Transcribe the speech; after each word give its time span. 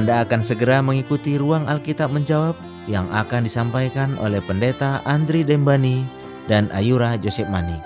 Anda 0.00 0.24
akan 0.24 0.40
segera 0.40 0.80
mengikuti 0.80 1.36
ruang 1.36 1.68
Alkitab 1.68 2.08
menjawab 2.08 2.56
yang 2.88 3.04
akan 3.12 3.44
disampaikan 3.44 4.16
oleh 4.16 4.40
Pendeta 4.40 5.04
Andri 5.04 5.44
Dembani 5.44 6.08
dan 6.48 6.72
Ayura 6.72 7.20
Joseph 7.20 7.52
Mani. 7.52 7.76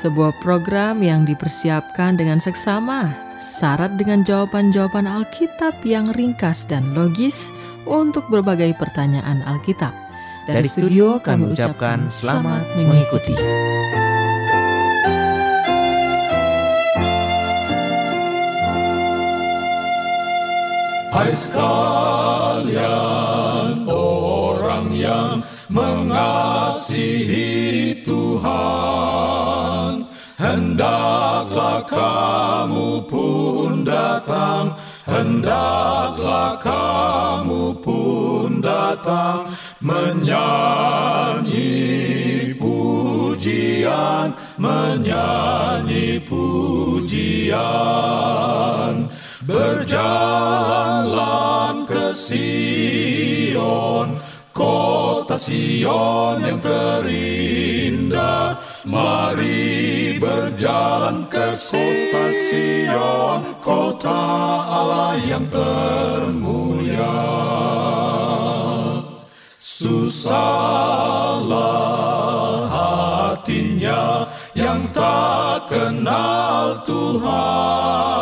Sebuah 0.00 0.32
program 0.40 1.04
yang 1.04 1.28
dipersiapkan 1.28 2.16
dengan 2.16 2.40
seksama, 2.40 3.12
syarat 3.36 4.00
dengan 4.00 4.24
jawaban-jawaban 4.24 5.04
Alkitab 5.04 5.84
yang 5.84 6.08
ringkas 6.16 6.64
dan 6.64 6.96
logis 6.96 7.52
untuk 7.84 8.24
berbagai 8.32 8.72
pertanyaan 8.80 9.44
Alkitab. 9.44 9.92
Dari, 10.48 10.64
Dari 10.64 10.68
studio 10.72 11.20
kami 11.20 11.52
ucapkan 11.52 12.08
selamat 12.08 12.72
mengikuti. 12.72 13.36
Hai 21.14 21.30
sekalian 21.30 22.74
orang 23.86 24.90
yang 24.90 25.46
mengasihi 25.70 27.22
Tuhan 28.02 28.50
Hendaklah 30.34 31.86
kamu 31.86 33.06
pun 33.06 33.86
datang 33.86 34.74
Hendaklah 35.06 36.58
kamu 36.58 37.78
pun 37.78 38.58
datang 38.58 39.54
Menyanyi 39.78 41.62
pujian 42.58 44.34
Menyanyi 44.58 46.18
pujian 46.26 47.94
Berjalan 49.44 49.84
ke 51.84 52.16
Sion, 52.16 54.16
kota 54.56 55.36
Sion 55.36 56.40
yang 56.40 56.56
terindah. 56.64 58.56
Mari 58.88 60.16
berjalan 60.16 61.28
ke 61.28 61.52
kota 61.52 62.24
Sion, 62.48 63.60
kota 63.60 64.24
Allah 64.64 65.20
yang 65.20 65.44
termulia. 65.52 67.12
Susahlah 69.60 70.24
hatinya 72.72 74.24
yang 74.56 74.88
tak 74.88 75.68
kenal 75.68 76.80
Tuhan 76.80 78.13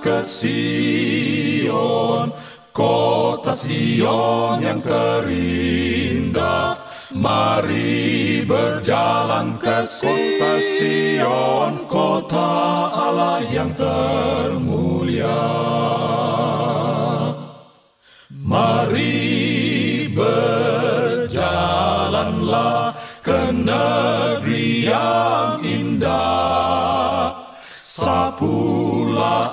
ke 0.00 0.24
Sion 0.24 2.32
kota 2.72 3.52
Sion 3.52 4.64
yang 4.64 4.80
terindah 4.80 6.80
Mari 7.10 8.46
berjalan 8.46 9.58
ke 9.58 9.82
kota 9.82 10.62
Sion, 10.62 11.90
kota 11.90 12.86
Allah 12.86 13.42
yang 13.50 13.74
termulia. 13.74 15.42
Mari 18.30 20.06
berjalanlah 20.14 21.34
ke 23.26 23.58
negeri 23.58 24.86
yang 24.86 25.58
indah. 25.66 27.34
Sapulah 27.82 29.50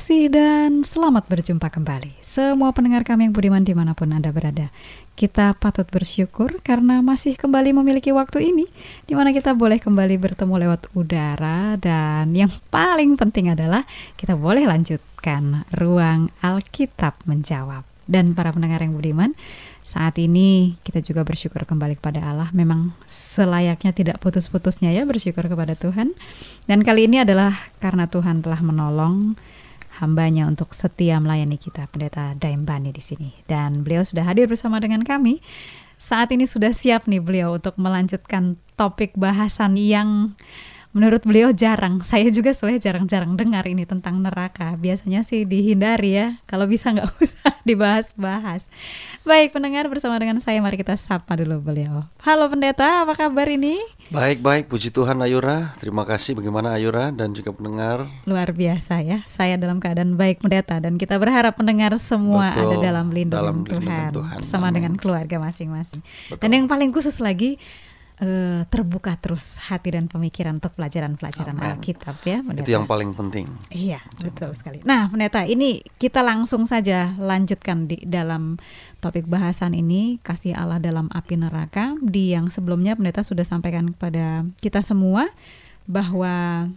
Kasih 0.00 0.32
dan 0.32 0.80
selamat 0.80 1.28
berjumpa 1.28 1.68
kembali. 1.68 2.24
Semua 2.24 2.72
pendengar 2.72 3.04
kami 3.04 3.28
yang 3.28 3.36
budiman 3.36 3.60
di 3.60 3.76
mana 3.76 3.92
pun 3.92 4.08
Anda 4.08 4.32
berada. 4.32 4.72
Kita 5.12 5.52
patut 5.52 5.84
bersyukur 5.92 6.56
karena 6.64 7.04
masih 7.04 7.36
kembali 7.36 7.76
memiliki 7.76 8.08
waktu 8.08 8.48
ini 8.48 8.64
di 9.04 9.12
mana 9.12 9.28
kita 9.28 9.52
boleh 9.52 9.76
kembali 9.76 10.16
bertemu 10.16 10.56
lewat 10.56 10.88
udara 10.96 11.76
dan 11.76 12.32
yang 12.32 12.48
paling 12.72 13.20
penting 13.20 13.52
adalah 13.52 13.84
kita 14.16 14.40
boleh 14.40 14.64
lanjutkan 14.64 15.68
ruang 15.76 16.32
Alkitab 16.40 17.20
menjawab. 17.28 17.84
Dan 18.08 18.32
para 18.32 18.56
pendengar 18.56 18.80
yang 18.80 18.96
budiman, 18.96 19.36
saat 19.84 20.16
ini 20.16 20.80
kita 20.80 21.04
juga 21.04 21.28
bersyukur 21.28 21.68
kembali 21.68 22.00
kepada 22.00 22.24
Allah. 22.24 22.48
Memang 22.56 22.96
selayaknya 23.04 23.92
tidak 23.92 24.16
putus-putusnya 24.24 24.96
ya 24.96 25.04
bersyukur 25.04 25.44
kepada 25.44 25.76
Tuhan. 25.76 26.16
Dan 26.64 26.80
kali 26.88 27.04
ini 27.04 27.20
adalah 27.20 27.68
karena 27.84 28.08
Tuhan 28.08 28.40
telah 28.40 28.64
menolong 28.64 29.36
hambanya 30.00 30.48
untuk 30.48 30.72
setia 30.72 31.20
melayani 31.20 31.60
kita, 31.60 31.86
Pendeta 31.92 32.32
Daimbani 32.34 32.90
di 32.90 33.04
sini. 33.04 33.30
Dan 33.44 33.84
beliau 33.84 34.00
sudah 34.00 34.24
hadir 34.24 34.48
bersama 34.48 34.80
dengan 34.80 35.04
kami. 35.04 35.44
Saat 36.00 36.32
ini 36.32 36.48
sudah 36.48 36.72
siap 36.72 37.04
nih 37.04 37.20
beliau 37.20 37.60
untuk 37.60 37.76
melanjutkan 37.76 38.56
topik 38.80 39.12
bahasan 39.20 39.76
yang 39.76 40.32
menurut 40.90 41.22
beliau 41.22 41.54
jarang. 41.54 42.02
Saya 42.02 42.26
juga 42.34 42.50
sebenarnya 42.50 42.90
jarang-jarang 42.90 43.38
dengar 43.38 43.62
ini 43.66 43.86
tentang 43.86 44.18
neraka. 44.18 44.74
Biasanya 44.74 45.22
sih 45.22 45.46
dihindari 45.46 46.18
ya. 46.18 46.26
Kalau 46.50 46.66
bisa 46.66 46.90
nggak 46.90 47.08
usah 47.22 47.54
dibahas-bahas. 47.62 48.66
Baik, 49.22 49.54
pendengar 49.54 49.86
bersama 49.86 50.18
dengan 50.18 50.42
saya 50.42 50.58
mari 50.58 50.74
kita 50.74 50.98
sapa 50.98 51.38
dulu 51.38 51.62
beliau. 51.62 52.08
Halo 52.26 52.50
pendeta, 52.50 53.06
apa 53.06 53.14
kabar 53.14 53.46
ini? 53.46 53.78
Baik, 54.10 54.42
baik. 54.42 54.66
Puji 54.66 54.90
Tuhan 54.90 55.22
Ayura. 55.22 55.70
Terima 55.78 56.02
kasih 56.02 56.34
bagaimana 56.34 56.74
Ayura 56.74 57.14
dan 57.14 57.30
juga 57.30 57.54
pendengar. 57.54 58.10
Luar 58.26 58.50
biasa 58.50 58.98
ya. 59.06 59.22
Saya 59.30 59.54
dalam 59.54 59.78
keadaan 59.78 60.18
baik 60.18 60.42
pendeta 60.42 60.82
dan 60.82 60.98
kita 60.98 61.14
berharap 61.22 61.54
pendengar 61.54 61.94
semua 62.02 62.50
Betul, 62.50 62.66
ada 62.66 62.76
dalam 62.90 63.06
lindungan 63.14 63.38
dalam 63.38 63.56
Tuhan, 63.62 63.78
lindungan 63.86 64.10
Tuhan. 64.18 64.36
bersama 64.42 64.66
Amin. 64.66 64.76
dengan 64.82 64.92
keluarga 64.98 65.36
masing-masing. 65.38 66.02
Dan 66.42 66.50
yang 66.50 66.66
paling 66.66 66.90
khusus 66.90 67.22
lagi 67.22 67.62
eh, 68.20 68.62
terbuka 68.68 69.16
terus 69.16 69.56
hati 69.56 69.96
dan 69.96 70.06
pemikiran 70.06 70.60
untuk 70.60 70.76
pelajaran-pelajaran. 70.76 71.56
Alkitab 71.56 72.16
ya. 72.22 72.44
pendeta. 72.44 72.62
Itu 72.62 72.70
yang 72.76 72.84
paling 72.84 73.16
penting. 73.16 73.48
Iya, 73.72 74.04
betul 74.20 74.52
sekali. 74.54 74.84
Nah, 74.84 75.08
pendeta, 75.08 75.48
ini 75.48 75.80
kita 75.96 76.20
langsung 76.20 76.68
saja 76.68 77.16
lanjutkan 77.16 77.88
di 77.88 77.98
dalam 78.04 78.60
topik 79.00 79.24
bahasan 79.24 79.72
ini 79.72 80.20
kasih 80.20 80.52
Allah 80.52 80.78
dalam 80.78 81.08
api 81.10 81.40
neraka. 81.40 81.96
Di 82.04 82.36
yang 82.36 82.52
sebelumnya 82.52 82.94
pendeta 82.94 83.24
sudah 83.24 83.42
sampaikan 83.42 83.96
kepada 83.96 84.44
kita 84.60 84.84
semua 84.84 85.32
bahwa 85.88 86.68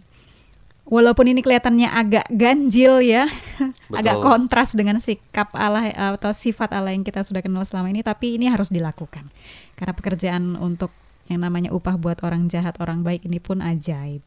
walaupun 0.88 1.32
ini 1.32 1.40
kelihatannya 1.40 1.88
agak 1.88 2.26
ganjil 2.32 3.00
ya, 3.04 3.28
agak 4.00 4.16
Betul. 4.20 4.24
kontras 4.24 4.72
dengan 4.72 4.96
sikap 5.00 5.52
Allah 5.52 5.92
eh, 5.92 6.12
atau 6.16 6.32
sifat 6.32 6.72
Allah 6.72 6.96
yang 6.96 7.04
kita 7.04 7.20
sudah 7.20 7.44
kenal 7.44 7.64
selama 7.68 7.92
ini, 7.92 8.00
tapi 8.00 8.40
ini 8.40 8.48
harus 8.48 8.72
dilakukan. 8.72 9.28
Karena 9.76 9.92
pekerjaan 9.92 10.56
untuk 10.56 11.03
yang 11.28 11.40
namanya 11.40 11.72
upah 11.72 11.96
buat 11.96 12.20
orang 12.20 12.52
jahat, 12.52 12.76
orang 12.80 13.00
baik 13.00 13.24
ini 13.24 13.40
pun 13.40 13.64
ajaib. 13.64 14.20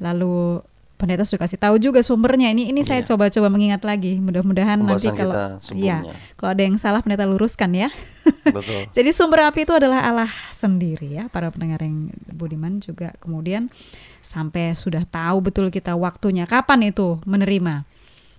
Lalu 0.00 0.64
pendeta 1.00 1.24
sudah 1.24 1.48
kasih 1.48 1.56
tahu 1.56 1.80
juga 1.80 2.04
sumbernya. 2.04 2.52
Ini 2.52 2.68
ini 2.72 2.84
saya 2.84 3.00
Iya. 3.00 3.08
coba-coba 3.12 3.48
mengingat 3.48 3.80
lagi. 3.88 4.20
Mudah-mudahan 4.20 4.84
nanti 4.84 5.08
kalau 5.12 5.56
sebelumnya. 5.64 6.12
kalau 6.36 6.50
ada 6.52 6.62
yang 6.64 6.76
salah 6.76 7.00
pendeta 7.00 7.24
luruskan 7.24 7.72
ya. 7.72 7.88
Betul. 8.56 8.84
Jadi 8.92 9.10
sumber 9.16 9.48
api 9.48 9.64
itu 9.64 9.72
adalah 9.72 10.04
Allah 10.04 10.30
sendiri 10.52 11.08
ya, 11.08 11.32
para 11.32 11.48
pendengar 11.48 11.80
yang 11.80 12.12
budiman 12.32 12.84
juga 12.84 13.16
kemudian 13.20 13.72
sampai 14.20 14.76
sudah 14.76 15.08
tahu 15.08 15.40
betul 15.40 15.72
kita 15.72 15.96
waktunya 15.96 16.44
kapan 16.44 16.92
itu 16.92 17.18
menerima 17.24 17.82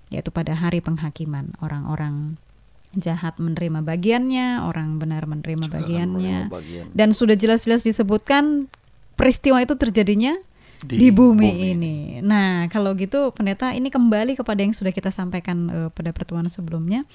yaitu 0.08 0.30
pada 0.30 0.54
hari 0.56 0.80
penghakiman 0.80 1.52
orang-orang 1.60 2.38
jahat 2.96 3.40
menerima 3.40 3.84
bagiannya, 3.84 4.68
orang 4.68 5.00
benar 5.00 5.24
menerima 5.24 5.66
Juga 5.68 5.80
bagiannya. 5.80 6.38
menerima 6.48 6.52
bagian. 6.52 6.86
Dan 6.92 7.16
sudah 7.16 7.40
jelas-jelas 7.40 7.88
disebutkan 7.88 8.68
peristiwa 9.16 9.64
itu 9.64 9.78
terjadinya 9.80 10.36
di, 10.82 10.98
Di 10.98 11.10
bumi, 11.14 11.46
bumi 11.46 11.72
ini. 11.78 11.96
Nah, 12.26 12.66
kalau 12.74 12.98
gitu 12.98 13.30
pendeta 13.32 13.70
ini 13.72 13.94
kembali 13.94 14.34
kepada 14.34 14.66
yang 14.66 14.74
sudah 14.74 14.90
kita 14.90 15.14
sampaikan 15.14 15.58
eh, 15.70 15.90
pada 15.94 16.10
pertemuan 16.10 16.50
sebelumnya. 16.50 17.06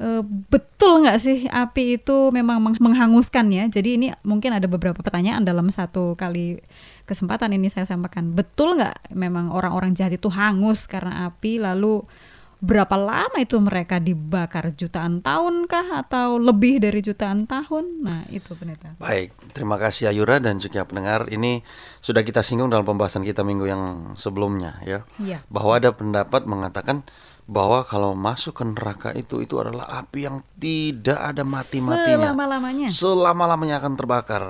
Eh, 0.00 0.24
betul 0.48 1.04
nggak 1.04 1.18
sih 1.20 1.44
api 1.46 2.00
itu 2.00 2.32
memang 2.32 2.58
meng- 2.58 2.80
menghanguskan 2.80 3.52
ya? 3.52 3.68
Jadi 3.68 4.00
ini 4.00 4.06
mungkin 4.24 4.56
ada 4.56 4.64
beberapa 4.64 5.04
pertanyaan 5.04 5.44
dalam 5.44 5.68
satu 5.68 6.16
kali 6.16 6.64
kesempatan 7.04 7.52
ini 7.52 7.68
saya 7.68 7.84
sampaikan. 7.84 8.32
Betul 8.32 8.80
nggak 8.80 9.12
memang 9.12 9.52
orang-orang 9.52 9.92
jahat 9.92 10.16
itu 10.16 10.32
hangus 10.32 10.88
karena 10.88 11.28
api? 11.28 11.60
Lalu 11.60 12.02
berapa 12.62 12.94
lama 12.94 13.42
itu 13.42 13.58
mereka 13.58 13.98
dibakar 13.98 14.70
jutaan 14.78 15.18
tahun 15.18 15.66
kah 15.66 16.06
atau 16.06 16.38
lebih 16.38 16.78
dari 16.78 17.02
jutaan 17.02 17.50
tahun? 17.50 18.06
Nah 18.06 18.22
itu 18.30 18.54
pendeta. 18.54 18.94
Baik, 19.02 19.34
terima 19.50 19.74
kasih 19.82 20.14
Ayura 20.14 20.38
dan 20.38 20.62
juga 20.62 20.86
pendengar. 20.86 21.26
Ini 21.26 21.66
sudah 21.98 22.22
kita 22.22 22.46
singgung 22.46 22.70
dalam 22.70 22.86
pembahasan 22.86 23.26
kita 23.26 23.42
minggu 23.42 23.66
yang 23.66 23.82
sebelumnya 24.14 24.78
ya. 24.86 25.02
Iya. 25.18 25.42
Bahwa 25.50 25.74
ada 25.74 25.90
pendapat 25.90 26.46
mengatakan 26.46 27.02
bahwa 27.50 27.82
kalau 27.82 28.14
masuk 28.14 28.62
ke 28.62 28.64
neraka 28.64 29.10
itu 29.18 29.42
itu 29.42 29.58
adalah 29.58 29.90
api 29.98 30.30
yang 30.30 30.46
tidak 30.54 31.18
ada 31.18 31.42
mati-matinya. 31.42 32.30
Selama-lamanya. 32.30 32.88
Selama-lamanya 32.94 33.74
akan 33.82 33.92
terbakar. 33.98 34.42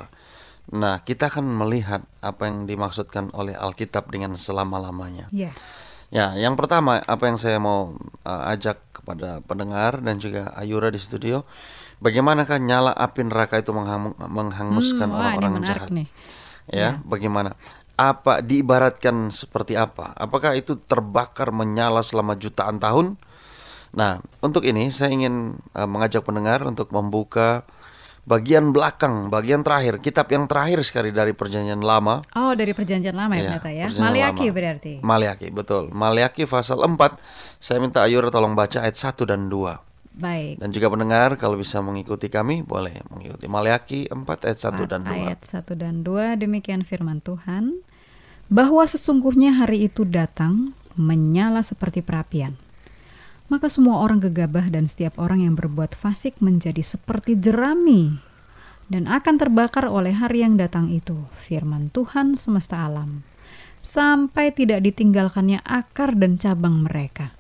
Nah, 0.71 1.01
kita 1.03 1.33
akan 1.33 1.49
melihat 1.49 2.05
apa 2.21 2.47
yang 2.47 2.69
dimaksudkan 2.69 3.33
oleh 3.35 3.57
Alkitab 3.57 4.13
dengan 4.13 4.37
selama-lamanya. 4.37 5.33
Ya. 5.33 5.57
Ya, 6.13 6.37
yang 6.37 6.61
pertama 6.61 7.01
apa 7.01 7.25
yang 7.25 7.41
saya 7.41 7.57
mau 7.57 7.97
uh, 8.29 8.43
ajak 8.53 8.77
kepada 8.93 9.41
pendengar 9.49 9.97
dan 10.05 10.21
juga 10.21 10.53
Ayura 10.61 10.93
di 10.93 11.01
studio, 11.01 11.49
bagaimanakah 12.05 12.61
nyala 12.61 12.93
api 12.93 13.25
neraka 13.25 13.65
itu 13.65 13.73
menghang- 13.73 14.13
menghanguskan 14.21 15.09
Hmm, 15.09 15.17
orang-orang 15.17 15.53
menarik 15.57 15.89
jahat? 15.89 15.89
nih. 15.89 16.09
Ya, 16.69 17.01
bagaimana? 17.09 17.57
Apa 17.97 18.45
diibaratkan 18.45 19.33
seperti 19.33 19.73
apa? 19.73 20.13
Apakah 20.13 20.53
itu 20.53 20.77
terbakar 20.77 21.49
menyala 21.49 22.05
selama 22.05 22.37
jutaan 22.37 22.77
tahun? 22.77 23.17
Nah, 23.93 24.21
untuk 24.45 24.65
ini 24.69 24.93
saya 24.93 25.13
ingin 25.17 25.57
uh, 25.73 25.89
mengajak 25.89 26.25
pendengar 26.25 26.61
untuk 26.65 26.93
membuka 26.93 27.65
bagian 28.23 28.71
belakang, 28.71 29.29
bagian 29.29 29.67
terakhir, 29.67 29.99
kitab 29.99 30.31
yang 30.31 30.47
terakhir 30.47 30.79
sekali 30.87 31.11
dari 31.11 31.35
Perjanjian 31.35 31.83
Lama 31.83 32.23
Oh, 32.39 32.55
dari 32.55 32.71
perjanjian 32.71 33.19
lama 33.19 33.35
ya 33.35 33.41
Iya, 33.43 33.49
pendeta 33.59 33.71
ya. 33.71 33.87
Maliaki 33.99 34.47
lama. 34.47 34.55
berarti. 34.55 34.93
Maliaki, 35.03 35.47
betul. 35.51 35.91
Maliaki 35.91 36.43
pasal 36.47 36.87
4. 36.87 37.19
Saya 37.59 37.83
minta 37.83 38.07
Ayura 38.07 38.31
tolong 38.31 38.55
baca 38.55 38.79
ayat 38.81 38.95
1 38.95 39.27
dan 39.27 39.51
2. 39.51 39.79
Baik. 40.13 40.61
Dan 40.61 40.69
juga 40.71 40.93
pendengar 40.93 41.41
kalau 41.41 41.57
bisa 41.57 41.81
mengikuti 41.81 42.29
kami 42.29 42.61
boleh 42.61 43.01
mengikuti 43.09 43.49
Maliaki 43.49 44.01
4 44.07 44.23
ayat 44.45 44.59
1 44.61 44.85
dan 44.87 45.01
2. 45.03 45.09
Ayat 45.09 45.41
1 45.43 45.73
dan 45.75 45.95
2 46.05 46.37
demikian 46.37 46.85
firman 46.85 47.19
Tuhan 47.19 47.81
bahwa 48.53 48.85
sesungguhnya 48.85 49.57
hari 49.57 49.89
itu 49.89 50.05
datang 50.05 50.77
menyala 50.95 51.65
seperti 51.65 52.05
perapian. 52.05 52.61
Maka 53.53 53.69
semua 53.69 54.01
orang 54.01 54.17
gegabah 54.17 54.73
dan 54.73 54.89
setiap 54.89 55.21
orang 55.21 55.45
yang 55.45 55.53
berbuat 55.53 55.93
fasik 55.93 56.41
menjadi 56.41 56.81
seperti 56.81 57.37
jerami 57.37 58.17
dan 58.89 59.05
akan 59.05 59.37
terbakar 59.37 59.93
oleh 59.93 60.17
hari 60.17 60.41
yang 60.41 60.57
datang 60.57 60.89
itu, 60.89 61.29
firman 61.37 61.93
Tuhan 61.93 62.33
semesta 62.41 62.89
alam, 62.89 63.21
sampai 63.85 64.57
tidak 64.57 64.81
ditinggalkannya 64.81 65.61
akar 65.69 66.17
dan 66.17 66.41
cabang 66.41 66.81
mereka. 66.89 67.37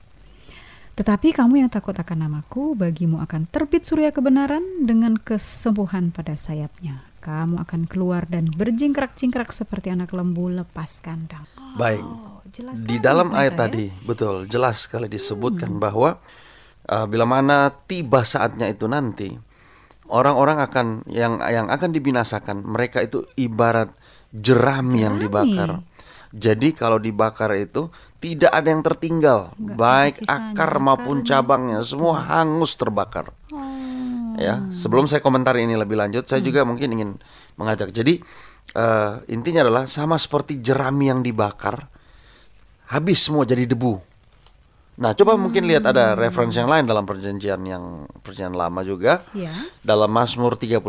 Tetapi 1.00 1.32
kamu 1.32 1.64
yang 1.64 1.70
takut 1.72 1.96
akan 1.96 2.28
namaku, 2.28 2.76
bagimu 2.76 3.24
akan 3.24 3.48
terbit 3.48 3.88
surya 3.88 4.12
kebenaran 4.12 4.84
dengan 4.84 5.16
kesembuhan 5.16 6.12
pada 6.12 6.36
sayapnya. 6.36 7.08
Kamu 7.24 7.56
akan 7.56 7.88
keluar 7.88 8.28
dan 8.28 8.52
berjingkrak-jingkrak 8.52 9.48
seperti 9.48 9.88
anak 9.96 10.12
lembu 10.12 10.52
lepas 10.52 11.00
kandang. 11.00 11.48
Baik. 11.80 12.04
Jelas 12.52 12.84
Di 12.84 13.00
dalam 13.00 13.32
ayat 13.32 13.56
ya. 13.56 13.60
tadi, 13.64 13.88
betul, 14.04 14.44
jelas 14.44 14.84
sekali 14.84 15.08
disebutkan 15.08 15.80
bahwa 15.80 16.20
uh, 16.84 17.06
bila 17.08 17.24
mana 17.24 17.72
tiba 17.88 18.28
saatnya 18.28 18.68
itu 18.68 18.84
nanti, 18.84 19.32
orang-orang 20.12 20.60
akan 20.60 20.86
yang 21.08 21.40
yang 21.48 21.72
akan 21.72 21.90
dibinasakan, 21.96 22.60
mereka 22.60 23.00
itu 23.00 23.24
ibarat 23.40 23.88
jerami 24.36 25.00
yang 25.00 25.16
Jerami. 25.16 25.24
dibakar. 25.24 25.70
Jadi 26.32 26.72
kalau 26.72 26.96
dibakar 26.96 27.52
itu 27.56 27.92
tidak 28.16 28.48
ada 28.52 28.68
yang 28.72 28.80
tertinggal, 28.80 29.52
Nggak 29.52 29.72
ada 29.72 29.76
baik 29.76 30.14
akar 30.24 30.70
maupun 30.80 31.20
akarnya. 31.20 31.28
cabangnya 31.28 31.78
semua 31.84 32.24
hangus 32.24 32.72
terbakar. 32.76 33.32
Oh. 33.52 33.60
Ya, 34.40 34.64
sebelum 34.72 35.04
saya 35.04 35.20
komentar 35.20 35.52
ini 35.60 35.76
lebih 35.76 35.92
lanjut, 36.00 36.24
saya 36.24 36.40
juga 36.40 36.64
mungkin 36.64 36.88
ingin 36.96 37.10
mengajak. 37.60 37.92
Jadi 37.92 38.24
eh, 38.72 39.12
intinya 39.28 39.60
adalah 39.68 39.84
sama 39.84 40.16
seperti 40.16 40.64
jerami 40.64 41.12
yang 41.12 41.20
dibakar, 41.20 41.91
habis 42.92 43.24
semua 43.24 43.48
jadi 43.48 43.64
debu. 43.64 43.96
Nah, 44.92 45.16
coba 45.16 45.40
mungkin 45.40 45.64
lihat 45.64 45.88
ada 45.88 46.12
referensi 46.12 46.60
yang 46.60 46.68
lain 46.68 46.84
dalam 46.84 47.08
perjanjian 47.08 47.64
yang 47.64 48.04
perjanjian 48.20 48.52
lama 48.52 48.84
juga. 48.84 49.24
Ya. 49.32 49.48
Dalam 49.80 50.12
Mazmur 50.12 50.60
37 50.60 50.84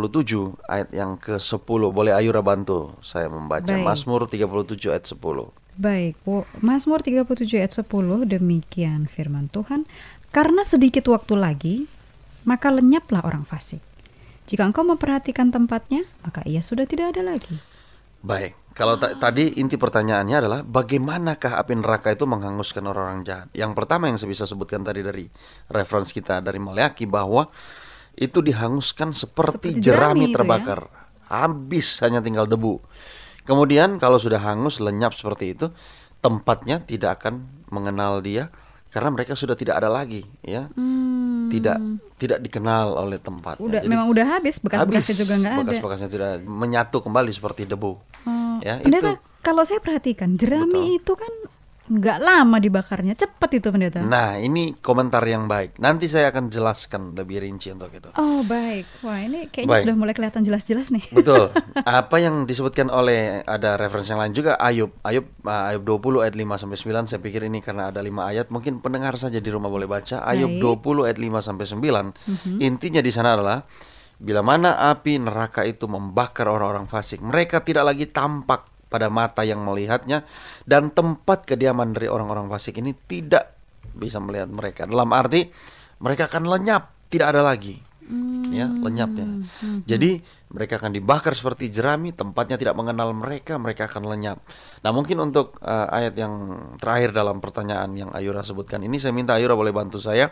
ayat 0.68 0.92
yang 0.92 1.16
ke-10. 1.16 1.82
Boleh 1.88 2.12
Ayura 2.12 2.44
bantu 2.44 2.92
saya 3.00 3.32
membaca 3.32 3.72
Baik. 3.72 3.80
Mazmur 3.88 4.28
37 4.28 4.92
ayat 4.92 5.08
10. 5.08 5.48
Baik, 5.74 6.20
Mazmur 6.62 7.02
37 7.02 7.58
ayat 7.58 7.74
10 7.74 8.28
demikian 8.28 9.08
firman 9.08 9.48
Tuhan. 9.50 9.88
Karena 10.36 10.62
sedikit 10.68 11.08
waktu 11.08 11.34
lagi, 11.40 11.76
maka 12.44 12.70
lenyaplah 12.70 13.24
orang 13.24 13.48
fasik. 13.48 13.80
Jika 14.46 14.68
engkau 14.68 14.84
memperhatikan 14.84 15.50
tempatnya, 15.50 16.04
maka 16.22 16.44
ia 16.44 16.60
sudah 16.60 16.84
tidak 16.84 17.16
ada 17.16 17.24
lagi. 17.24 17.56
Baik, 18.24 18.56
kalau 18.74 18.98
ta- 18.98 19.14
tadi 19.16 19.62
inti 19.62 19.78
pertanyaannya 19.78 20.38
adalah 20.38 20.60
bagaimanakah 20.66 21.62
api 21.62 21.74
neraka 21.78 22.10
itu 22.14 22.26
menghanguskan 22.26 22.82
orang-orang 22.84 23.22
jahat? 23.22 23.48
Yang 23.54 23.72
pertama 23.78 24.10
yang 24.10 24.18
saya 24.18 24.34
bisa 24.34 24.50
sebutkan 24.50 24.82
tadi 24.82 25.06
dari 25.06 25.30
referensi 25.70 26.18
kita 26.18 26.42
dari 26.42 26.58
Maleaki 26.58 27.06
bahwa 27.06 27.48
itu 28.18 28.42
dihanguskan 28.42 29.14
seperti, 29.14 29.78
Seperti 29.78 29.86
jerami 29.86 30.26
jerami, 30.26 30.34
ya. 30.34 30.34
terbakar, 30.38 30.80
habis 31.30 32.02
hanya 32.02 32.22
tinggal 32.22 32.46
debu. 32.50 32.82
Kemudian 33.46 33.98
kalau 34.02 34.18
sudah 34.18 34.42
hangus 34.42 34.82
lenyap 34.82 35.14
seperti 35.14 35.54
itu, 35.54 35.70
tempatnya 36.22 36.82
tidak 36.82 37.22
akan 37.22 37.46
mengenal 37.74 38.22
dia 38.22 38.54
karena 38.94 39.10
mereka 39.10 39.34
sudah 39.34 39.58
tidak 39.58 39.82
ada 39.82 39.90
lagi, 39.90 40.22
ya, 40.40 40.70
Hmm, 40.72 41.50
tidak 41.50 41.82
tidak 42.16 42.40
dikenal 42.40 42.94
oleh 42.96 43.18
tempatnya. 43.18 43.60
udah 43.60 43.82
Jadi- 43.82 43.90
memang 43.90 44.08
udah 44.08 44.26
habis 44.32 44.56
bekas-bekasnya 44.58 45.16
juga 45.18 45.34
nggak 45.36 45.52
ada. 45.52 45.62
Bekas-bekasnya 45.66 46.10
tidak 46.10 46.32
menyatu 46.46 46.98
kembali 47.02 47.32
seperti 47.34 47.66
debu. 47.66 47.92
Oh, 48.24 48.58
Ya, 48.62 48.80
pendeta, 48.80 49.18
itu. 49.18 49.42
kalau 49.42 49.66
saya 49.66 49.82
perhatikan 49.82 50.38
jerami 50.38 50.96
itu 50.96 51.14
kan 51.14 51.34
nggak 51.84 52.18
lama 52.24 52.58
dibakarnya, 52.64 53.12
cepat 53.20 53.60
itu 53.60 53.68
pendeta. 53.68 54.00
Nah, 54.00 54.40
ini 54.40 54.80
komentar 54.80 55.20
yang 55.28 55.52
baik. 55.52 55.84
Nanti 55.84 56.08
saya 56.08 56.32
akan 56.32 56.48
jelaskan 56.48 57.12
lebih 57.12 57.44
rinci 57.44 57.76
untuk 57.76 57.92
itu. 57.92 58.08
Oh 58.16 58.40
baik, 58.48 59.04
wah 59.04 59.20
ini 59.20 59.52
kayaknya 59.52 59.72
Baik. 59.76 59.84
sudah 59.84 59.96
mulai 60.00 60.14
kelihatan 60.16 60.48
jelas-jelas 60.48 60.96
nih. 60.96 61.04
Betul. 61.18 61.52
Apa 61.84 62.24
yang 62.24 62.48
disebutkan 62.48 62.88
oleh 62.88 63.44
ada 63.44 63.76
referensi 63.76 64.16
yang 64.16 64.24
lain 64.24 64.32
juga 64.32 64.56
Ayub. 64.56 64.96
Ayub 65.04 65.28
uh, 65.44 65.70
Ayub 65.76 65.84
20 65.84 66.24
ayat 66.24 66.36
5 66.40 66.62
sampai 66.64 66.78
9. 66.80 67.10
Saya 67.12 67.20
pikir 67.20 67.42
ini 67.52 67.60
karena 67.60 67.92
ada 67.92 68.00
5 68.00 68.10
ayat, 68.32 68.48
mungkin 68.48 68.80
pendengar 68.80 69.20
saja 69.20 69.44
di 69.44 69.50
rumah 69.52 69.68
boleh 69.68 69.86
baca. 69.86 70.24
Ayub 70.24 70.56
Baik. 70.56 71.04
20 71.04 71.08
ayat 71.12 71.20
5 71.20 71.48
sampai 71.52 71.66
9. 71.68 72.64
Intinya 72.64 73.02
di 73.04 73.12
sana 73.12 73.36
adalah 73.36 73.60
bila 74.24 74.40
mana 74.40 74.80
api 74.88 75.20
neraka 75.20 75.68
itu 75.68 75.84
membakar 75.90 76.48
orang-orang 76.48 76.88
fasik, 76.88 77.20
mereka 77.20 77.60
tidak 77.60 77.92
lagi 77.92 78.08
tampak 78.08 78.73
pada 78.94 79.10
mata 79.10 79.42
yang 79.42 79.66
melihatnya 79.66 80.22
dan 80.70 80.94
tempat 80.94 81.50
kediaman 81.50 81.98
dari 81.98 82.06
orang-orang 82.06 82.46
fasik 82.54 82.78
ini 82.78 82.94
tidak 83.10 83.58
bisa 83.98 84.22
melihat 84.22 84.54
mereka. 84.54 84.86
Dalam 84.86 85.10
arti 85.10 85.50
mereka 85.98 86.30
akan 86.30 86.46
lenyap, 86.46 86.94
tidak 87.10 87.34
ada 87.34 87.42
lagi. 87.42 87.82
Ya, 88.54 88.70
lenyapnya. 88.70 89.48
Jadi 89.90 90.22
mereka 90.54 90.78
akan 90.78 90.94
dibakar 90.94 91.34
seperti 91.34 91.74
jerami, 91.74 92.14
tempatnya 92.14 92.62
tidak 92.62 92.78
mengenal 92.78 93.10
mereka, 93.16 93.58
mereka 93.58 93.90
akan 93.90 94.06
lenyap. 94.06 94.38
Nah, 94.86 94.92
mungkin 94.94 95.18
untuk 95.18 95.58
uh, 95.66 95.90
ayat 95.90 96.14
yang 96.14 96.34
terakhir 96.78 97.16
dalam 97.16 97.42
pertanyaan 97.42 97.90
yang 97.98 98.10
Ayura 98.14 98.46
sebutkan 98.46 98.86
ini 98.86 99.02
saya 99.02 99.16
minta 99.16 99.34
Ayura 99.34 99.58
boleh 99.58 99.74
bantu 99.74 99.98
saya 99.98 100.30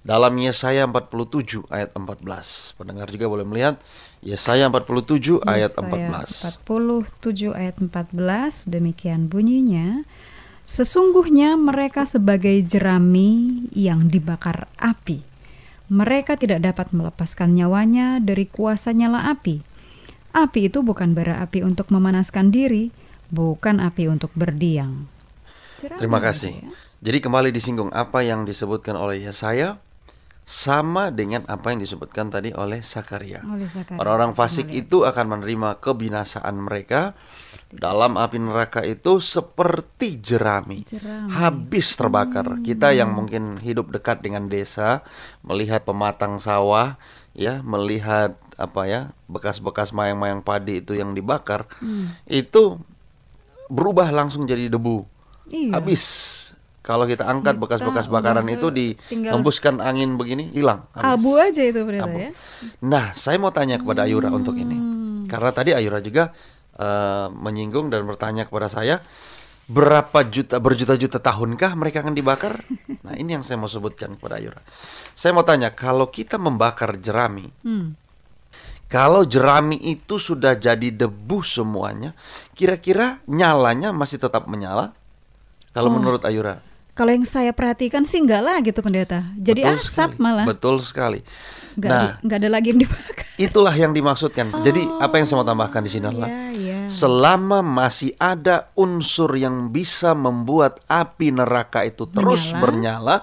dalam 0.00 0.32
Yesaya 0.40 0.88
47 0.88 1.68
ayat 1.68 1.92
14. 1.92 2.80
Pendengar 2.80 3.12
juga 3.12 3.26
boleh 3.28 3.44
melihat 3.44 3.76
Yesaya 4.20 4.68
47 4.68 5.40
ayat 5.48 5.72
Yesaya 5.72 6.60
14. 6.60 6.60
47 6.68 7.56
ayat 7.56 7.76
14 7.80 8.68
demikian 8.68 9.32
bunyinya. 9.32 10.04
Sesungguhnya 10.68 11.58
mereka 11.58 12.06
sebagai 12.06 12.54
jerami 12.62 13.64
yang 13.74 14.06
dibakar 14.06 14.70
api. 14.78 15.24
Mereka 15.90 16.38
tidak 16.38 16.62
dapat 16.62 16.94
melepaskan 16.94 17.58
nyawanya 17.58 18.22
dari 18.22 18.46
kuasa 18.46 18.94
nyala 18.94 19.34
api. 19.34 19.66
Api 20.30 20.70
itu 20.70 20.86
bukan 20.86 21.10
bara 21.10 21.42
api 21.42 21.66
untuk 21.66 21.90
memanaskan 21.90 22.54
diri, 22.54 22.94
bukan 23.34 23.82
api 23.82 24.06
untuk 24.06 24.30
berdiam. 24.38 25.10
Terima 25.80 26.22
gitu 26.22 26.26
kasih. 26.30 26.52
ya. 26.54 26.70
Jadi 27.00 27.18
kembali 27.18 27.50
disinggung 27.50 27.90
apa 27.90 28.22
yang 28.22 28.46
disebutkan 28.46 28.94
oleh 28.94 29.24
Yesaya 29.26 29.80
sama 30.50 31.14
dengan 31.14 31.46
apa 31.46 31.70
yang 31.70 31.78
disebutkan 31.78 32.26
tadi 32.26 32.50
oleh 32.50 32.82
Sakaria. 32.82 33.38
Orang-orang 33.94 34.34
fasik 34.34 34.66
itu 34.74 35.06
akan 35.06 35.38
menerima 35.38 35.78
kebinasaan 35.78 36.58
mereka 36.58 37.14
dalam 37.70 38.18
api 38.18 38.42
neraka 38.42 38.82
itu 38.82 39.22
seperti 39.22 40.18
jerami, 40.18 40.82
Jerami. 40.82 41.30
habis 41.30 41.94
terbakar. 41.94 42.58
Kita 42.66 42.90
yang 42.90 43.14
mungkin 43.14 43.62
hidup 43.62 43.94
dekat 43.94 44.26
dengan 44.26 44.50
desa, 44.50 45.06
melihat 45.46 45.86
pematang 45.86 46.42
sawah, 46.42 46.98
ya, 47.30 47.62
melihat 47.62 48.34
apa 48.58 48.90
ya 48.90 49.00
bekas-bekas 49.30 49.94
mayang-mayang 49.94 50.42
padi 50.42 50.82
itu 50.82 50.98
yang 50.98 51.14
dibakar, 51.14 51.70
itu 52.26 52.82
berubah 53.70 54.10
langsung 54.10 54.50
jadi 54.50 54.66
debu, 54.66 55.06
Iya. 55.46 55.78
habis. 55.78 56.04
Kalau 56.90 57.06
kita 57.06 57.22
angkat 57.22 57.54
Kita 57.54 57.62
bekas-bekas 57.62 58.10
bakaran 58.10 58.50
itu 58.50 58.66
dihembuskan 58.66 59.78
angin 59.78 60.18
begini, 60.18 60.50
hilang. 60.50 60.90
habis. 60.90 61.22
Abu 61.22 61.38
aja 61.38 61.62
itu 61.62 61.86
pendeta 61.86 62.10
Abu. 62.10 62.18
ya. 62.18 62.30
Nah, 62.82 63.14
saya 63.14 63.38
mau 63.38 63.54
tanya 63.54 63.78
kepada 63.78 64.02
Ayura 64.02 64.26
untuk 64.28 64.58
ini. 64.58 64.74
Karena 65.24 65.54
tadi 65.54 65.70
Ayura 65.70 66.02
juga 66.02 66.34
eh, 66.74 67.26
menyinggung 67.30 67.86
dan 67.88 68.02
bertanya 68.02 68.42
kepada 68.42 68.66
saya, 68.66 68.98
berapa 69.66 70.26
juta 70.26 70.58
berjuta-juta 70.58 71.20
tahunkah 71.20 71.78
mereka 71.78 72.02
akan 72.02 72.12
dibakar? 72.12 72.58
Nah, 73.06 73.14
ini 73.14 73.32
yang 73.32 73.40
saya 73.40 73.54
mau 73.54 73.64
sebutkan 73.66 74.18
kepada 74.18 74.36
Ayura. 74.36 74.60
Saya 75.12 75.30
mau 75.30 75.40
tanya, 75.40 75.70
kalau 75.70 76.10
kita 76.10 76.36
membakar 76.36 76.98
jerami, 76.98 77.48
Hmm. 77.62 77.94
kalau 78.86 79.22
jerami 79.22 79.78
itu 79.78 80.18
sudah 80.18 80.52
jadi 80.52 80.90
debu 80.90 81.40
semuanya, 81.40 82.12
kira-kira 82.52 83.22
nyalanya 83.24 83.88
masih 83.90 84.18
tetap 84.18 84.44
menyala? 84.44 84.92
Kalau 85.70 85.86
Oh. 85.88 85.94
menurut 85.94 86.20
Ayura, 86.24 86.58
Kalau 87.00 87.16
yang 87.16 87.24
saya 87.24 87.56
perhatikan 87.56 88.04
sih 88.04 88.20
enggak 88.20 88.44
lah 88.44 88.60
gitu 88.60 88.84
pendeta. 88.84 89.24
Jadi 89.32 89.64
betul 89.64 89.80
asap 89.80 89.88
sekali. 90.12 90.20
malah. 90.20 90.44
Betul 90.44 90.76
sekali. 90.84 91.20
Enggak 91.72 91.88
Nah, 91.88 92.08
enggak 92.20 92.38
ada 92.44 92.50
lagi 92.52 92.66
yang 92.76 92.80
dibakar. 92.84 93.24
itulah 93.40 93.72
yang 93.72 93.92
dimaksudkan. 93.96 94.46
Jadi 94.60 94.84
apa 95.00 95.14
yang 95.16 95.24
saya 95.24 95.36
mau 95.40 95.48
tambahkan 95.48 95.80
di 95.80 95.88
sini 95.88 96.04
adalah 96.04 96.28
Iya, 96.28 96.44
iya. 96.52 96.78
selama 96.92 97.64
masih 97.64 98.12
ada 98.20 98.68
unsur 98.76 99.32
yang 99.32 99.72
bisa 99.72 100.12
membuat 100.12 100.84
api 100.84 101.32
neraka 101.32 101.88
itu 101.88 102.04
terus 102.04 102.52
Menyala. 102.52 102.60
bernyala, 102.60 103.16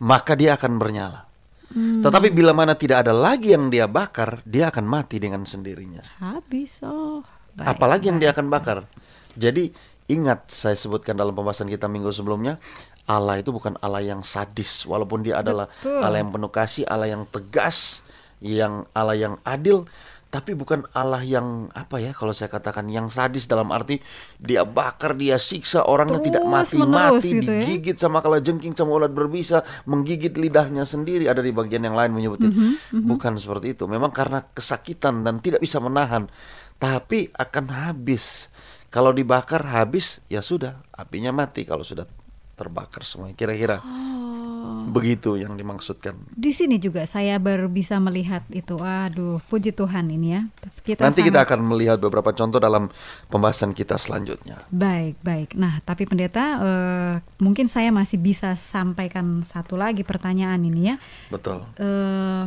maka 0.00 0.32
dia 0.32 0.56
akan 0.56 0.80
bernyala. 0.80 1.28
Hmm. 1.76 2.00
Tetapi 2.00 2.32
bila 2.32 2.56
mana 2.56 2.72
tidak 2.72 3.04
ada 3.04 3.12
lagi 3.12 3.52
yang 3.52 3.68
dia 3.68 3.84
bakar, 3.84 4.40
dia 4.48 4.72
akan 4.72 4.88
mati 4.88 5.20
dengan 5.20 5.44
sendirinya. 5.44 6.00
Habis 6.24 6.80
oh. 6.88 7.20
Baik, 7.52 7.68
Apalagi 7.68 8.08
yang 8.08 8.16
dia 8.16 8.32
akan 8.32 8.48
bakar. 8.48 8.88
Jadi 9.36 9.70
ingat 10.10 10.50
saya 10.50 10.74
sebutkan 10.74 11.14
dalam 11.14 11.30
pembahasan 11.30 11.70
kita 11.70 11.86
minggu 11.86 12.10
sebelumnya, 12.10 12.58
Allah 13.06 13.38
itu 13.38 13.54
bukan 13.54 13.78
Allah 13.78 14.02
yang 14.02 14.26
sadis, 14.26 14.82
walaupun 14.86 15.22
dia 15.22 15.38
adalah 15.38 15.70
Betul. 15.78 16.02
Allah 16.02 16.18
yang 16.18 16.30
penuh 16.34 16.50
kasih, 16.50 16.84
Allah 16.90 17.08
yang 17.10 17.22
tegas, 17.30 18.02
yang 18.42 18.86
Allah 18.90 19.14
yang 19.14 19.34
adil, 19.46 19.86
tapi 20.30 20.54
bukan 20.54 20.86
Allah 20.94 21.26
yang 21.26 21.74
apa 21.74 21.98
ya 21.98 22.14
kalau 22.14 22.30
saya 22.30 22.46
katakan 22.46 22.86
yang 22.86 23.10
sadis 23.10 23.50
dalam 23.50 23.74
arti 23.74 23.98
dia 24.38 24.62
bakar, 24.62 25.18
dia 25.18 25.42
siksa 25.42 25.82
orangnya 25.82 26.22
tidak 26.22 26.46
Terus 26.46 26.54
mati-mati, 26.54 26.86
menerus 26.86 27.24
gitu 27.26 27.50
ya. 27.50 27.62
digigit 27.66 27.96
sama 27.98 28.22
kala 28.22 28.38
jengking 28.38 28.70
sama 28.78 28.94
ulat 28.94 29.10
berbisa, 29.10 29.66
menggigit 29.90 30.38
lidahnya 30.38 30.86
sendiri. 30.86 31.26
Ada 31.26 31.42
di 31.42 31.50
bagian 31.50 31.82
yang 31.82 31.98
lain 31.98 32.14
menyebutnya 32.14 32.46
Mhm, 32.46 33.10
bukan 33.10 33.42
seperti 33.42 33.74
itu. 33.74 33.90
Memang 33.90 34.14
karena 34.14 34.46
kesakitan 34.54 35.26
dan 35.26 35.42
tidak 35.42 35.58
bisa 35.66 35.82
menahan, 35.82 36.30
tapi 36.78 37.34
akan 37.34 37.66
habis. 37.90 38.46
Kalau 38.90 39.14
dibakar 39.14 39.62
habis, 39.70 40.18
ya 40.26 40.42
sudah, 40.42 40.82
apinya 40.90 41.30
mati 41.30 41.62
kalau 41.62 41.86
sudah 41.86 42.10
terbakar 42.58 43.06
semuanya. 43.06 43.38
Kira-kira 43.38 43.78
Oh. 43.80 44.84
begitu 44.90 45.38
yang 45.38 45.54
dimaksudkan. 45.54 46.18
Di 46.34 46.50
sini 46.50 46.76
juga 46.76 47.06
saya 47.06 47.38
baru 47.38 47.70
bisa 47.70 48.02
melihat 48.02 48.42
itu. 48.50 48.76
Aduh, 48.82 49.38
puji 49.46 49.70
Tuhan 49.70 50.10
ini 50.10 50.28
ya. 50.34 50.42
Kita 50.82 51.06
Nanti 51.06 51.22
kita 51.22 51.40
sangat- 51.40 51.54
akan 51.54 51.60
melihat 51.70 51.96
beberapa 51.96 52.34
contoh 52.34 52.58
dalam 52.58 52.90
pembahasan 53.30 53.70
kita 53.72 53.94
selanjutnya. 53.94 54.58
Baik, 54.68 55.22
baik. 55.22 55.54
Nah, 55.54 55.78
tapi 55.80 56.04
pendeta, 56.04 56.58
eh, 56.58 57.14
mungkin 57.38 57.70
saya 57.70 57.94
masih 57.94 58.18
bisa 58.18 58.58
sampaikan 58.58 59.46
satu 59.46 59.78
lagi 59.78 60.02
pertanyaan 60.02 60.60
ini 60.60 60.90
ya. 60.90 60.96
Betul. 61.30 61.62
Eh, 61.78 62.44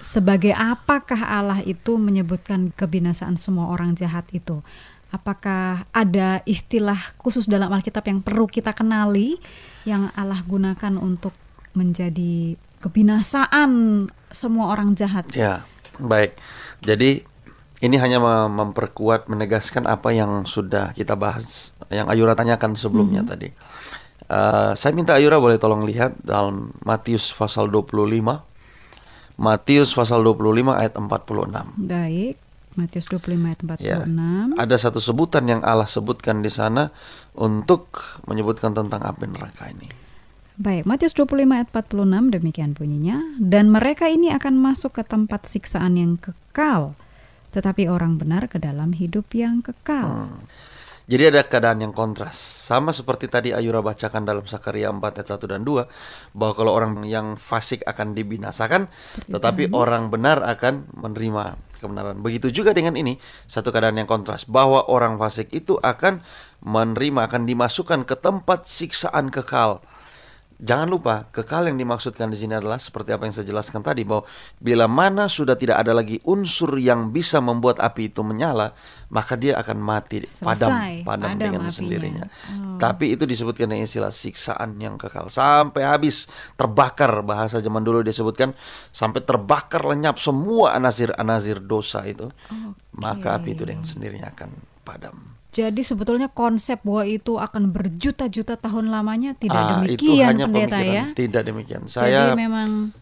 sebagai 0.00 0.54
apakah 0.54 1.20
Allah 1.20 1.60
itu 1.60 1.98
menyebutkan 1.98 2.70
kebinasaan 2.72 3.34
semua 3.36 3.68
orang 3.68 3.92
jahat 3.92 4.24
itu? 4.30 4.62
Apakah 5.10 5.90
ada 5.90 6.42
istilah 6.46 7.14
khusus 7.18 7.50
dalam 7.50 7.70
Alkitab 7.70 8.06
yang 8.06 8.22
perlu 8.22 8.46
kita 8.46 8.70
kenali 8.70 9.42
yang 9.82 10.14
Allah 10.14 10.38
gunakan 10.46 10.94
untuk 10.98 11.34
menjadi 11.74 12.54
kebinasaan 12.78 14.06
semua 14.30 14.70
orang 14.70 14.94
jahat? 14.94 15.26
Ya, 15.34 15.66
baik. 15.98 16.38
Jadi 16.86 17.26
ini 17.80 17.96
hanya 17.98 18.22
mem- 18.22 18.54
memperkuat, 18.54 19.26
menegaskan 19.26 19.88
apa 19.90 20.12
yang 20.14 20.46
sudah 20.46 20.92
kita 20.94 21.18
bahas, 21.18 21.74
yang 21.88 22.06
Ayura 22.06 22.38
tanyakan 22.38 22.76
sebelumnya 22.76 23.24
tadi. 23.24 23.50
Eh, 24.30 24.72
saya 24.78 24.94
minta 24.94 25.18
Ayura 25.18 25.42
boleh 25.42 25.58
tolong 25.58 25.82
lihat 25.82 26.14
dalam 26.22 26.70
Matius 26.86 27.34
pasal 27.34 27.66
25. 27.66 28.46
Matius 29.40 29.90
pasal 29.90 30.22
25 30.22 30.76
ayat 30.76 30.94
46. 30.94 31.74
Baik, 31.88 32.36
Matius 32.78 33.10
25 33.10 33.34
ayat 33.50 33.60
46. 33.66 33.82
Ya. 33.82 33.98
Ada 34.54 34.76
satu 34.78 35.02
sebutan 35.02 35.46
yang 35.50 35.60
Allah 35.66 35.90
sebutkan 35.90 36.38
di 36.38 36.50
sana 36.52 36.94
untuk 37.34 37.98
menyebutkan 38.30 38.70
tentang 38.70 39.02
api 39.02 39.26
neraka 39.26 39.66
ini. 39.70 39.90
Baik, 40.60 40.84
Matius 40.84 41.16
25 41.16 41.50
ayat 41.56 41.68
46 41.72 42.36
demikian 42.36 42.70
bunyinya. 42.76 43.18
Dan 43.40 43.72
mereka 43.72 44.06
ini 44.06 44.30
akan 44.30 44.60
masuk 44.60 45.00
ke 45.00 45.02
tempat 45.02 45.48
siksaan 45.48 45.96
yang 45.96 46.14
kekal, 46.20 46.94
tetapi 47.56 47.88
orang 47.88 48.20
benar 48.20 48.46
ke 48.46 48.60
dalam 48.60 48.92
hidup 48.92 49.32
yang 49.32 49.64
kekal. 49.64 50.30
Hmm. 50.30 50.44
Jadi 51.10 51.26
ada 51.26 51.42
keadaan 51.42 51.82
yang 51.82 51.90
kontras. 51.90 52.38
Sama 52.38 52.94
seperti 52.94 53.26
tadi 53.26 53.50
Ayura 53.50 53.82
bacakan 53.82 54.22
dalam 54.22 54.46
Sakaria 54.46 54.94
4 54.94 55.02
ayat 55.02 55.28
1 55.42 55.50
dan 55.50 55.66
2 55.66 56.38
bahwa 56.38 56.52
kalau 56.54 56.70
orang 56.70 57.02
yang 57.02 57.34
fasik 57.34 57.82
akan 57.82 58.14
dibinasakan 58.14 58.86
tetapi 59.26 59.74
orang 59.74 60.06
benar 60.06 60.38
akan 60.46 60.86
menerima 60.94 61.58
kebenaran. 61.80 62.20
Begitu 62.20 62.52
juga 62.52 62.76
dengan 62.76 62.94
ini 62.94 63.16
satu 63.48 63.72
keadaan 63.72 63.96
yang 63.96 64.06
kontras 64.06 64.44
bahwa 64.44 64.86
orang 64.92 65.16
fasik 65.16 65.48
itu 65.50 65.80
akan 65.80 66.20
menerima 66.60 67.26
akan 67.26 67.48
dimasukkan 67.48 68.04
ke 68.04 68.14
tempat 68.20 68.68
siksaan 68.68 69.32
kekal. 69.32 69.80
Jangan 70.60 70.92
lupa, 70.92 71.24
kekal 71.32 71.72
yang 71.72 71.80
dimaksudkan 71.80 72.28
di 72.28 72.36
sini 72.36 72.52
adalah 72.52 72.76
seperti 72.76 73.16
apa 73.16 73.24
yang 73.24 73.32
saya 73.32 73.48
jelaskan 73.48 73.80
tadi 73.80 74.04
bahwa 74.04 74.28
bila 74.60 74.84
mana 74.84 75.24
sudah 75.24 75.56
tidak 75.56 75.80
ada 75.80 75.96
lagi 75.96 76.20
unsur 76.28 76.76
yang 76.76 77.08
bisa 77.08 77.40
membuat 77.40 77.80
api 77.80 78.12
itu 78.12 78.20
menyala, 78.20 78.76
maka 79.08 79.40
dia 79.40 79.56
akan 79.56 79.80
mati, 79.80 80.28
padam, 80.44 80.68
Selesai, 80.68 81.00
padam, 81.00 81.32
padam 81.32 81.40
dengan 81.40 81.62
apinya. 81.64 81.72
sendirinya. 81.72 82.24
Oh. 82.28 82.76
Tapi 82.76 83.16
itu 83.16 83.24
disebutkan 83.24 83.72
dengan 83.72 83.88
istilah 83.88 84.12
siksaan 84.12 84.76
yang 84.76 85.00
kekal 85.00 85.32
sampai 85.32 85.80
habis, 85.80 86.28
terbakar 86.60 87.24
bahasa 87.24 87.64
zaman 87.64 87.80
dulu 87.80 88.04
disebutkan 88.04 88.52
sampai 88.92 89.24
terbakar 89.24 89.80
lenyap 89.88 90.20
semua 90.20 90.76
anasir-anasir 90.76 91.64
dosa 91.64 92.04
itu. 92.04 92.28
Maka 93.00 93.40
api 93.40 93.56
itu 93.56 93.64
dengan 93.64 93.88
sendirinya 93.88 94.28
akan 94.28 94.50
padam. 94.84 95.29
Jadi 95.50 95.82
sebetulnya 95.82 96.30
konsep 96.30 96.78
bahwa 96.80 97.02
itu 97.02 97.34
akan 97.34 97.74
berjuta-juta 97.74 98.54
tahun 98.54 98.86
lamanya 98.86 99.34
tidak 99.34 99.58
Ah, 99.58 99.82
itu 99.82 99.98
demikian 100.06 100.26
hanya 100.30 100.46
pendeta 100.46 100.78
pemikiran. 100.78 100.94
ya. 100.94 101.04
Tidak 101.10 101.42
demikian. 101.42 101.80
Jadi 101.84 101.94
Saya 101.96 102.22
memang 102.34 102.94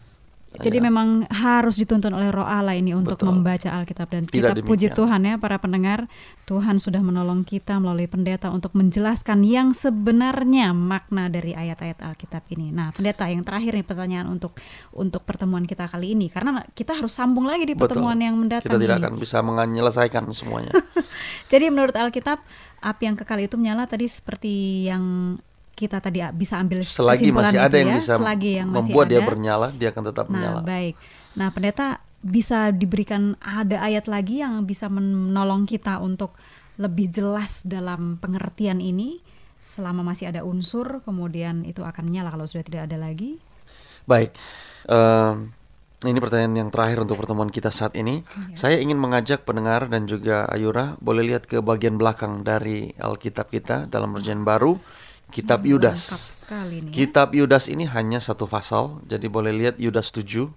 jadi 0.57 0.81
memang 0.81 1.29
harus 1.29 1.77
dituntun 1.77 2.09
oleh 2.09 2.33
Roh 2.33 2.41
Allah 2.41 2.73
ini 2.73 2.97
untuk 2.97 3.21
Betul. 3.21 3.37
membaca 3.37 3.69
Alkitab 3.69 4.09
dan 4.09 4.25
Tidak 4.25 4.57
kita 4.57 4.65
puji. 4.65 4.89
Tuhan 4.89 5.21
ya 5.21 5.37
para 5.37 5.61
pendengar, 5.61 6.09
Tuhan 6.49 6.81
sudah 6.81 7.05
menolong 7.05 7.45
kita 7.45 7.77
melalui 7.77 8.09
pendeta 8.09 8.49
untuk 8.49 8.73
menjelaskan 8.73 9.45
yang 9.45 9.77
sebenarnya 9.77 10.73
makna 10.73 11.29
dari 11.29 11.53
ayat-ayat 11.53 12.01
Alkitab 12.01 12.49
ini. 12.49 12.73
Nah, 12.73 12.89
pendeta 12.89 13.29
yang 13.29 13.45
terakhir 13.45 13.77
nih 13.77 13.85
pertanyaan 13.85 14.25
untuk 14.25 14.57
untuk 14.89 15.21
pertemuan 15.21 15.69
kita 15.69 15.85
kali 15.85 16.17
ini 16.17 16.33
karena 16.33 16.65
kita 16.73 16.97
harus 16.97 17.13
sambung 17.13 17.45
lagi 17.45 17.69
di 17.69 17.77
Betul. 17.77 18.01
pertemuan 18.01 18.17
yang 18.17 18.33
mendatang. 18.33 18.65
kita 18.73 18.81
tidak 18.81 18.97
ini. 18.97 19.05
akan 19.05 19.13
bisa 19.21 19.37
menyelesaikan 19.45 20.23
semuanya. 20.33 20.73
Jadi 21.53 21.69
menurut 21.69 21.93
Alkitab 21.93 22.41
api 22.81 23.03
yang 23.05 23.15
kekal 23.21 23.37
itu 23.37 23.53
menyala 23.53 23.85
tadi 23.85 24.09
seperti 24.09 24.87
yang 24.89 25.37
kita 25.79 26.03
tadi 26.03 26.19
bisa 26.35 26.59
ambil 26.59 26.83
Selagi 26.83 27.31
kesimpulan 27.31 27.47
masih 27.47 27.59
ada 27.63 27.75
yang 27.79 27.89
ya, 27.89 27.97
bisa 28.03 28.13
selagi 28.19 28.51
yang 28.59 28.67
masih 28.67 28.91
membuat 28.91 29.05
dia 29.07 29.19
ada. 29.23 29.27
bernyala, 29.31 29.67
dia 29.79 29.87
akan 29.95 30.03
tetap 30.11 30.25
Nah, 30.27 30.33
menyala. 30.35 30.59
baik. 30.61 30.95
Nah, 31.39 31.47
pendeta 31.55 31.87
bisa 32.19 32.75
diberikan 32.75 33.39
ada 33.39 33.79
ayat 33.79 34.11
lagi 34.11 34.43
yang 34.43 34.67
bisa 34.67 34.91
menolong 34.91 35.63
kita 35.63 36.03
untuk 36.03 36.35
lebih 36.75 37.07
jelas 37.07 37.63
dalam 37.63 38.19
pengertian 38.19 38.83
ini 38.83 39.23
selama 39.59 40.03
masih 40.03 40.31
ada 40.31 40.43
unsur 40.43 40.99
kemudian 41.03 41.63
itu 41.63 41.83
akan 41.83 42.07
menyala 42.07 42.31
kalau 42.31 42.43
sudah 42.43 42.63
tidak 42.63 42.91
ada 42.91 42.99
lagi. 42.99 43.39
Baik, 44.03 44.35
Em, 44.87 45.51
ini 46.01 46.17
pertanyaan 46.17 46.55
yang 46.55 46.69
terakhir 46.71 47.03
untuk 47.03 47.19
pertemuan 47.19 47.51
kita 47.51 47.69
saat 47.69 47.93
ini. 47.93 48.23
Iya. 48.23 48.55
Saya 48.55 48.77
ingin 48.79 48.95
mengajak 48.95 49.43
pendengar 49.43 49.91
dan 49.91 50.07
juga 50.07 50.47
Ayura 50.47 50.95
boleh 51.03 51.27
lihat 51.27 51.45
ke 51.45 51.59
bagian 51.59 51.99
belakang 51.99 52.41
dari 52.41 52.95
Alkitab 52.95 53.51
kita 53.51 53.85
dalam 53.85 54.15
Perjanjian 54.15 54.47
Baru, 54.47 54.79
Kitab 55.29 55.61
Hmm, 55.61 55.71
Yudas. 55.77 56.01
nih 56.43 56.81
ya. 56.81 56.91
Kitab 56.91 57.29
Yudas 57.31 57.65
ini 57.65 57.85
hanya 57.85 58.17
satu 58.17 58.45
pasal, 58.45 59.01
jadi 59.05 59.25
boleh 59.25 59.53
lihat 59.53 59.75
Yudas 59.77 60.09
7 60.09 60.49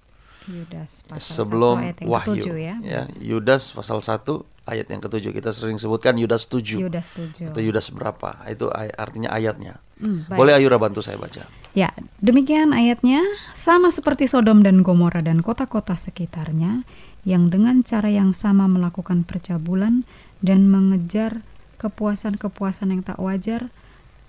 Yudas 0.42 1.04
pasal 1.04 1.22
sebelum 1.38 1.76
1 1.78 1.84
ayat 1.84 1.96
yang 1.98 2.08
Wahyu. 2.08 2.26
ketujuh 2.34 2.56
ya. 2.58 2.74
Yudas 3.16 3.62
pasal 3.70 4.00
1 4.00 4.42
ayat 4.64 4.86
yang 4.88 4.98
ketujuh. 4.98 5.30
Kita 5.30 5.50
sering 5.50 5.76
sebutkan 5.76 6.16
Yudas 6.16 6.48
7 6.48 6.80
Yudas 6.80 7.12
7. 7.12 7.52
atau 7.52 7.60
Yudas 7.60 7.86
berapa? 7.88 8.42
Itu 8.46 8.66
ay- 8.68 8.90
artinya 8.90 9.30
ayatnya. 9.30 9.78
Hmm, 10.02 10.26
baik. 10.26 10.34
Boleh 10.34 10.52
Ayura 10.56 10.76
bantu 10.76 10.98
saya 10.98 11.14
baca? 11.14 11.46
Ya, 11.72 11.94
demikian 12.18 12.74
ayatnya 12.74 13.22
sama 13.52 13.88
seperti 13.88 14.26
Sodom 14.26 14.60
dan 14.60 14.82
Gomora 14.82 15.22
dan 15.22 15.40
kota-kota 15.40 15.94
sekitarnya 15.94 16.82
yang 17.22 17.46
dengan 17.46 17.86
cara 17.86 18.10
yang 18.10 18.34
sama 18.34 18.66
melakukan 18.66 19.22
percabulan 19.22 20.02
dan 20.42 20.66
mengejar 20.66 21.46
kepuasan-kepuasan 21.78 22.90
yang 22.90 23.02
tak 23.02 23.18
wajar 23.18 23.70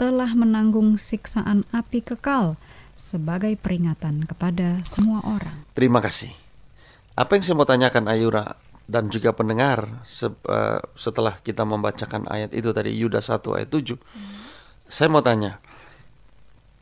telah 0.04 0.36
menanggung 0.36 1.00
siksaan 1.00 1.64
api 1.72 2.04
kekal 2.04 2.60
sebagai 3.00 3.56
peringatan 3.56 4.28
kepada 4.28 4.84
semua 4.84 5.24
orang. 5.24 5.64
Terima 5.72 6.04
kasih. 6.04 6.36
Apa 7.16 7.40
yang 7.40 7.44
saya 7.48 7.56
mau 7.56 7.64
tanyakan 7.64 8.12
Ayura 8.12 8.60
dan 8.84 9.08
juga 9.08 9.32
pendengar 9.32 10.04
se- 10.04 10.28
eh, 10.28 10.80
setelah 11.00 11.40
kita 11.40 11.64
membacakan 11.64 12.28
ayat 12.28 12.52
itu 12.52 12.76
tadi 12.76 12.92
Yudas 12.92 13.32
1 13.32 13.56
ayat 13.56 13.72
7. 13.72 13.96
Saya 14.92 15.08
mau 15.08 15.24
tanya. 15.24 15.64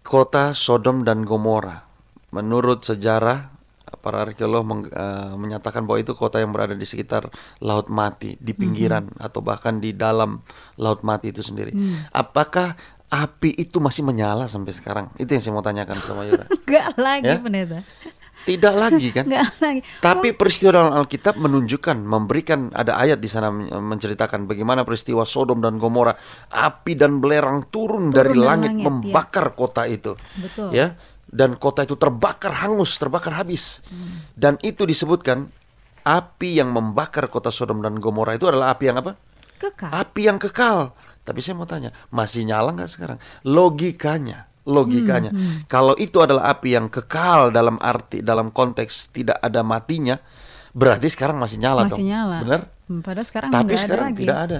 Kota 0.01 0.57
Sodom 0.57 1.05
dan 1.05 1.21
Gomora 1.21 1.85
menurut 2.33 2.81
sejarah 2.81 3.53
para 4.01 4.25
arkeolog 4.25 4.65
meng- 4.65 4.89
eh, 4.89 5.33
menyatakan 5.37 5.85
bahwa 5.85 6.01
itu 6.01 6.17
kota 6.17 6.41
yang 6.41 6.49
berada 6.49 6.73
di 6.73 6.89
sekitar 6.89 7.29
laut 7.61 7.85
mati, 7.85 8.33
di 8.41 8.57
pinggiran 8.57 9.13
atau 9.21 9.45
bahkan 9.45 9.77
di 9.77 9.93
dalam 9.93 10.41
laut 10.75 11.05
mati 11.05 11.29
itu 11.29 11.45
sendiri. 11.45 11.69
Apakah 12.09 12.73
api 13.11 13.51
itu 13.53 13.77
masih 13.77 14.01
menyala 14.01 14.47
sampai 14.47 14.71
sekarang? 14.71 15.11
Itu 15.15 15.27
yang 15.29 15.43
saya 15.43 15.53
mau 15.53 15.61
tanyakan 15.61 15.99
sama 15.99 16.23
Yura. 16.23 16.47
Enggak 16.63 16.87
lagi, 16.95 17.27
Ya? 17.27 17.37
pendeta. 17.37 17.79
Tidak 18.41 18.73
lagi 18.73 19.07
kan? 19.11 19.25
Enggak 19.29 19.51
lagi. 19.59 19.81
Tapi 19.99 20.27
peristiwa 20.31 20.71
dalam 20.73 20.95
Alkitab 20.95 21.35
menunjukkan, 21.35 21.97
memberikan 21.99 22.71
ada 22.71 22.95
ayat 22.95 23.19
di 23.19 23.27
sana 23.27 23.51
men- 23.51 23.69
menceritakan 23.69 24.47
bagaimana 24.47 24.81
peristiwa 24.81 25.27
Sodom 25.27 25.59
dan 25.59 25.75
Gomora, 25.75 26.15
api 26.47 26.95
dan 26.95 27.19
belerang 27.19 27.67
turun, 27.67 28.09
dari 28.09 28.31
dari 28.31 28.39
langit, 28.39 28.71
langit, 28.73 28.85
membakar 28.87 29.53
kota 29.53 29.85
itu. 29.85 30.15
Betul. 30.39 30.71
Ya, 30.71 30.95
dan 31.27 31.53
kota 31.55 31.83
itu 31.83 31.93
terbakar 31.93 32.63
hangus, 32.63 32.95
terbakar 32.95 33.35
habis. 33.35 33.83
Dan 34.33 34.55
itu 34.63 34.87
disebutkan 34.87 35.51
api 36.01 36.57
yang 36.57 36.73
membakar 36.73 37.29
kota 37.29 37.53
Sodom 37.53 37.83
dan 37.83 38.01
Gomora 38.01 38.33
itu 38.33 38.49
adalah 38.49 38.73
api 38.73 38.89
yang 38.89 38.97
apa? 38.97 39.13
Kekal. 39.61 39.89
Api 39.93 40.21
yang 40.25 40.41
kekal. 40.41 40.97
Tapi 41.21 41.39
saya 41.39 41.53
mau 41.53 41.65
tanya, 41.65 41.93
masih 42.09 42.43
nyala 42.43 42.73
nggak 42.73 42.89
sekarang? 42.89 43.17
Logikanya, 43.45 44.49
logikanya. 44.63 45.29
Hmm, 45.29 45.63
Kalau 45.65 45.93
itu 45.95 46.17
adalah 46.17 46.49
api 46.49 46.73
yang 46.73 46.87
kekal 46.87 47.49
dalam 47.49 47.77
arti, 47.77 48.19
dalam 48.19 48.49
konteks 48.49 49.09
tidak 49.09 49.37
ada 49.37 49.61
matinya, 49.61 50.17
berarti 50.71 51.07
sekarang 51.07 51.37
masih 51.37 51.57
nyala 51.57 51.85
Masih 51.85 51.93
dong. 51.93 52.07
nyala. 52.07 52.37
Benar? 52.41 52.61
Hmm, 52.87 52.99
Padahal 52.99 53.23
sekarang 53.23 53.49
Tapi 53.49 53.61
nggak 53.63 53.71
ada 53.71 53.83
sekarang 53.83 54.07
lagi. 54.07 54.19
tidak 54.19 54.37
ada. 54.41 54.59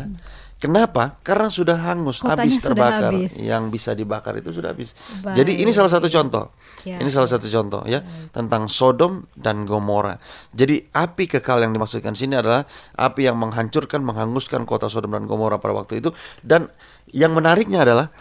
Kenapa? 0.62 1.17
Karena 1.26 1.50
sudah 1.50 1.74
hangus, 1.74 2.21
Kotanya 2.21 2.45
habis 2.45 2.62
terbakar. 2.62 3.10
habis. 3.10 3.34
Yang 3.41 3.63
bisa 3.74 3.97
dibakar 3.97 4.38
itu 4.38 4.54
sudah 4.54 4.69
habis. 4.78 4.93
Baik. 5.26 5.34
Jadi 5.41 5.58
ini 5.58 5.74
salah 5.74 5.89
satu 5.89 6.06
contoh. 6.06 6.54
Ya. 6.86 7.02
Ini 7.02 7.10
salah 7.10 7.26
satu 7.26 7.50
contoh 7.50 7.82
ya 7.89 8.06
tentang 8.30 8.69
Sodom 8.69 9.26
dan 9.34 9.65
Gomora. 9.65 10.21
Jadi 10.54 10.86
api 10.93 11.26
kekal 11.26 11.65
yang 11.65 11.74
dimaksudkan 11.74 12.13
sini 12.13 12.38
adalah 12.38 12.62
api 12.93 13.26
yang 13.26 13.41
menghancurkan, 13.41 14.06
menghanguskan 14.06 14.69
kota 14.69 14.86
Sodom 14.86 15.17
dan 15.17 15.26
Gomora 15.26 15.58
pada 15.58 15.74
waktu 15.74 15.97
itu. 15.97 16.13
Dan 16.45 16.69
yang 17.10 17.34
menariknya 17.34 17.82
adalah 17.82 18.13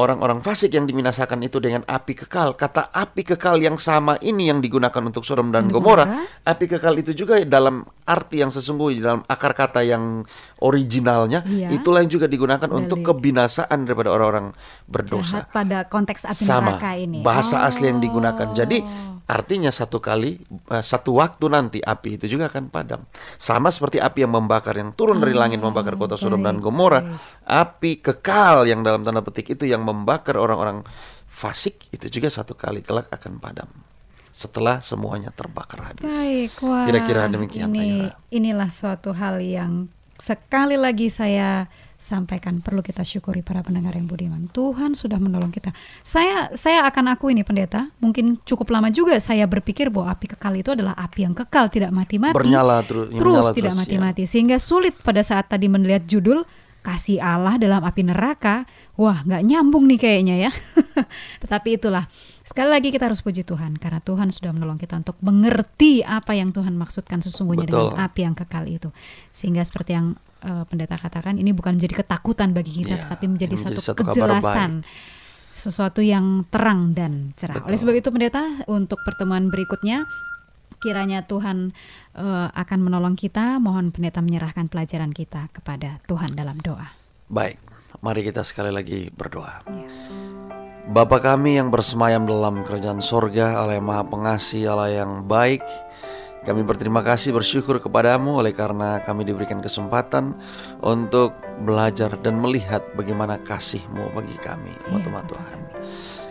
orang-orang 0.00 0.40
fasik 0.40 0.72
yang 0.72 0.84
diminasakan 0.84 1.40
itu 1.40 1.60
dengan 1.60 1.84
api 1.84 2.16
kekal. 2.16 2.54
Kata 2.54 2.88
api 2.88 3.20
kekal 3.22 3.60
yang 3.60 3.76
sama 3.76 4.16
ini 4.18 4.48
yang 4.48 4.58
digunakan 4.58 4.98
untuk 4.98 5.22
Sodom 5.22 5.52
dan 5.52 5.68
Gomora. 5.68 6.08
Gomora. 6.08 6.24
Api 6.42 6.64
kekal 6.66 6.96
itu 6.96 7.12
juga 7.12 7.36
dalam 7.44 7.84
arti 8.04 8.40
yang 8.40 8.48
sesungguhnya 8.48 9.00
dalam 9.02 9.20
akar 9.24 9.52
kata 9.52 9.80
yang 9.80 10.24
originalnya 10.60 11.42
Iya. 11.42 11.68
itulah 11.70 12.00
yang 12.00 12.10
juga 12.10 12.26
digunakan 12.26 12.68
untuk 12.68 13.00
Dari- 13.00 13.08
kebinasaan 13.10 13.78
daripada 13.84 14.10
orang-orang 14.10 14.46
berdosa. 14.84 15.44
Jahat 15.44 15.50
pada 15.50 15.78
konteks 15.84 16.22
api 16.24 16.42
Sama 16.42 16.76
neraka 16.76 16.92
ini. 16.94 17.20
bahasa 17.20 17.58
Oh. 17.58 17.66
asli 17.66 17.86
yang 17.86 17.98
digunakan. 17.98 18.48
Jadi 18.50 18.82
artinya 19.26 19.70
satu 19.70 19.98
kali 19.98 20.42
eh, 20.68 20.82
satu 20.82 21.14
waktu 21.14 21.44
nanti 21.46 21.78
api 21.78 22.18
itu 22.18 22.26
juga 22.28 22.46
akan 22.48 22.66
padam. 22.68 23.06
Sama 23.36 23.70
seperti 23.70 23.98
api 23.98 24.22
yang 24.22 24.32
membakar 24.32 24.74
yang 24.74 24.90
turun 24.90 25.18
dari 25.18 25.32
langit 25.32 25.58
membakar 25.58 25.94
kota 25.94 26.14
Sodom 26.14 26.40
dan 26.40 26.58
Gomora. 26.58 27.00
baik. 27.00 27.18
Api 27.46 27.92
kekal 28.00 28.66
yang 28.66 28.80
dalam 28.80 29.02
tanda 29.02 29.20
petik 29.20 29.50
itu 29.50 29.64
yang 29.64 29.82
membakar 29.90 30.38
orang-orang 30.38 30.86
fasik 31.26 31.86
itu 31.94 32.06
juga 32.10 32.28
satu 32.30 32.54
kali 32.58 32.82
kelak 32.82 33.10
akan 33.10 33.38
padam. 33.38 33.70
Setelah 34.30 34.78
semuanya 34.80 35.34
terbakar 35.34 35.90
habis. 35.90 36.06
Baik, 36.06 36.54
wah. 36.62 36.86
Kira-kira 36.86 37.26
demikian, 37.26 37.68
Ini 37.74 37.82
Ayura. 37.82 38.10
inilah 38.30 38.70
suatu 38.70 39.10
hal 39.12 39.42
yang 39.42 39.90
sekali 40.20 40.76
lagi 40.78 41.10
saya 41.10 41.66
sampaikan 42.00 42.64
perlu 42.64 42.80
kita 42.80 43.04
syukuri 43.04 43.44
para 43.44 43.60
pendengar 43.60 43.92
yang 43.92 44.08
budiman. 44.08 44.48
Tuhan 44.48 44.96
sudah 44.96 45.20
menolong 45.20 45.52
kita. 45.52 45.76
Saya 46.00 46.48
saya 46.56 46.88
akan 46.88 47.12
aku 47.12 47.28
ini 47.28 47.44
pendeta, 47.44 47.92
mungkin 48.00 48.40
cukup 48.48 48.72
lama 48.72 48.88
juga 48.88 49.20
saya 49.20 49.44
berpikir 49.44 49.92
bahwa 49.92 50.08
api 50.16 50.32
kekal 50.32 50.56
itu 50.56 50.72
adalah 50.72 50.96
api 50.96 51.28
yang 51.28 51.36
kekal 51.36 51.68
tidak 51.68 51.92
mati-mati. 51.92 52.32
Bernyala 52.32 52.80
terus- 52.88 53.12
terus 53.12 53.44
tidak 53.52 53.76
terus, 53.76 53.76
ya. 53.76 53.80
mati-mati 53.84 54.22
sehingga 54.24 54.56
sulit 54.56 54.96
pada 55.04 55.20
saat 55.20 55.52
tadi 55.52 55.68
melihat 55.68 56.08
judul 56.08 56.48
kasih 56.80 57.20
Allah 57.20 57.60
dalam 57.60 57.84
api 57.84 58.02
neraka. 58.04 58.64
Wah, 58.96 59.24
nggak 59.24 59.42
nyambung 59.44 59.88
nih 59.88 60.00
kayaknya 60.00 60.34
ya. 60.48 60.50
Tetapi 61.42 61.80
itulah 61.80 62.04
sekali 62.44 62.68
lagi 62.68 62.88
kita 62.92 63.08
harus 63.08 63.24
puji 63.24 63.44
Tuhan 63.44 63.80
karena 63.80 64.00
Tuhan 64.04 64.28
sudah 64.28 64.52
menolong 64.52 64.76
kita 64.76 65.00
untuk 65.00 65.16
mengerti 65.24 66.04
apa 66.04 66.36
yang 66.36 66.52
Tuhan 66.52 66.76
maksudkan 66.76 67.24
sesungguhnya 67.24 67.68
Betul. 67.68 67.96
dengan 67.96 67.96
api 68.04 68.20
yang 68.24 68.34
kekal 68.36 68.64
itu. 68.68 68.88
Sehingga 69.32 69.64
seperti 69.64 69.96
yang 69.96 70.16
eh, 70.44 70.64
pendeta 70.68 71.00
katakan 71.00 71.36
ini 71.40 71.52
bukan 71.56 71.80
menjadi 71.80 72.04
ketakutan 72.04 72.52
bagi 72.52 72.84
kita, 72.84 72.96
Iya, 72.96 73.02
tetapi 73.08 73.24
menjadi 73.28 73.54
menjadi 73.56 73.80
satu, 73.80 73.80
satu 73.80 74.00
kejelasan. 74.04 74.84
Sesuatu 75.50 76.00
yang 76.00 76.46
terang 76.46 76.94
dan 76.94 77.34
cerah. 77.34 77.60
Oleh 77.66 77.74
Betul. 77.74 77.80
sebab 77.82 77.94
itu 77.98 78.08
pendeta 78.14 78.42
untuk 78.70 79.02
pertemuan 79.02 79.50
berikutnya 79.50 80.06
kiranya 80.80 81.28
Tuhan 81.28 81.76
eh, 82.16 82.48
akan 82.50 82.78
menolong 82.80 83.14
kita. 83.14 83.60
Mohon 83.60 83.92
pendeta 83.92 84.24
menyerahkan 84.24 84.66
pelajaran 84.66 85.12
kita 85.12 85.52
kepada 85.52 86.00
Tuhan 86.08 86.32
dalam 86.34 86.58
doa. 86.58 86.96
Baik, 87.30 87.60
mari 88.02 88.26
kita 88.26 88.42
sekali 88.42 88.72
lagi 88.74 89.12
berdoa. 89.12 89.62
Bapa 90.90 91.22
kami 91.22 91.54
yang 91.54 91.70
bersemayam 91.70 92.26
dalam 92.26 92.66
kerajaan 92.66 92.98
sorga, 92.98 93.62
Allah 93.62 93.78
yang 93.78 93.86
maha 93.86 94.02
pengasih, 94.02 94.66
Allah 94.66 94.90
yang 94.90 95.22
baik, 95.22 95.62
kami 96.40 96.64
berterima 96.64 97.04
kasih 97.04 97.36
bersyukur 97.36 97.78
kepadamu 97.84 98.40
oleh 98.40 98.56
karena 98.56 98.98
kami 99.04 99.28
diberikan 99.28 99.60
kesempatan 99.60 100.34
untuk 100.80 101.36
belajar 101.62 102.16
dan 102.24 102.40
melihat 102.40 102.80
bagaimana 102.96 103.36
kasihmu 103.38 104.16
bagi 104.16 104.34
kami, 104.40 104.72
teman-teman 104.88 105.20
Tuhan. 105.28 105.58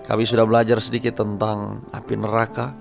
Kami 0.09 0.23
sudah 0.25 0.49
belajar 0.49 0.81
sedikit 0.81 1.21
tentang 1.21 1.85
api 1.93 2.17
neraka, 2.17 2.73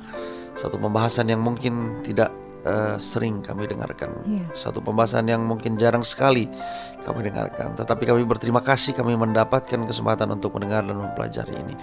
satu 0.59 0.77
pembahasan 0.77 1.31
yang 1.31 1.38
mungkin 1.38 2.03
tidak 2.03 2.35
uh, 2.66 2.97
sering 2.99 3.44
kami 3.44 3.71
dengarkan. 3.71 4.11
Yeah. 4.27 4.49
Satu 4.57 4.83
pembahasan 4.83 5.31
yang 5.31 5.44
mungkin 5.47 5.79
jarang 5.79 6.03
sekali 6.03 6.51
kami 7.07 7.31
dengarkan. 7.31 7.79
Tetapi 7.79 8.03
kami 8.09 8.23
berterima 8.27 8.64
kasih 8.64 8.97
kami 8.97 9.14
mendapatkan 9.14 9.87
kesempatan 9.87 10.35
untuk 10.35 10.57
mendengar 10.59 10.83
dan 10.83 10.99
mempelajari 10.99 11.55
ini. 11.55 11.75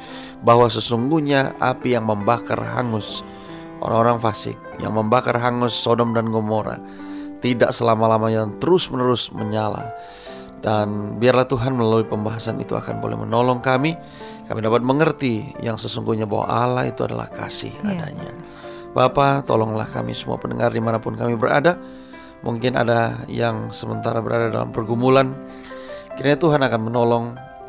Bahwa 0.44 0.68
sesungguhnya 0.68 1.56
api 1.58 1.96
yang 1.96 2.06
membakar 2.06 2.60
hangus 2.60 3.24
orang-orang 3.80 4.20
fasik, 4.20 4.58
yang 4.84 4.96
membakar 4.96 5.38
hangus 5.40 5.76
Sodom 5.76 6.12
dan 6.12 6.28
Gomora, 6.32 6.80
tidak 7.40 7.72
selama-lamanya 7.72 8.50
terus-menerus 8.60 9.32
menyala. 9.32 9.94
Dan 10.66 11.22
biarlah 11.22 11.46
Tuhan 11.46 11.78
melalui 11.78 12.10
pembahasan 12.10 12.58
itu 12.58 12.74
akan 12.74 12.98
boleh 12.98 13.14
menolong 13.22 13.62
kami 13.62 13.94
Kami 14.50 14.66
dapat 14.66 14.82
mengerti 14.82 15.54
yang 15.62 15.78
sesungguhnya 15.78 16.26
bahwa 16.26 16.50
Allah 16.50 16.90
itu 16.90 17.06
adalah 17.06 17.30
kasih 17.30 17.70
yeah. 17.86 17.94
adanya 17.94 18.34
Bapak, 18.95 19.43
tolonglah 19.43 19.91
kami 19.91 20.15
semua 20.15 20.39
pendengar 20.39 20.71
di 20.71 20.79
mana 20.79 21.03
pun 21.03 21.19
kami 21.19 21.36
berada. 21.36 21.75
Mungkin 22.47 22.79
ada 22.79 23.27
yang 23.27 23.75
sementara 23.75 24.23
berada 24.23 24.47
dalam 24.47 24.71
pergumulan. 24.71 25.36
Kiranya 26.15 26.39
Tuhan 26.39 26.62
akan 26.63 26.81
menolong, 26.88 27.25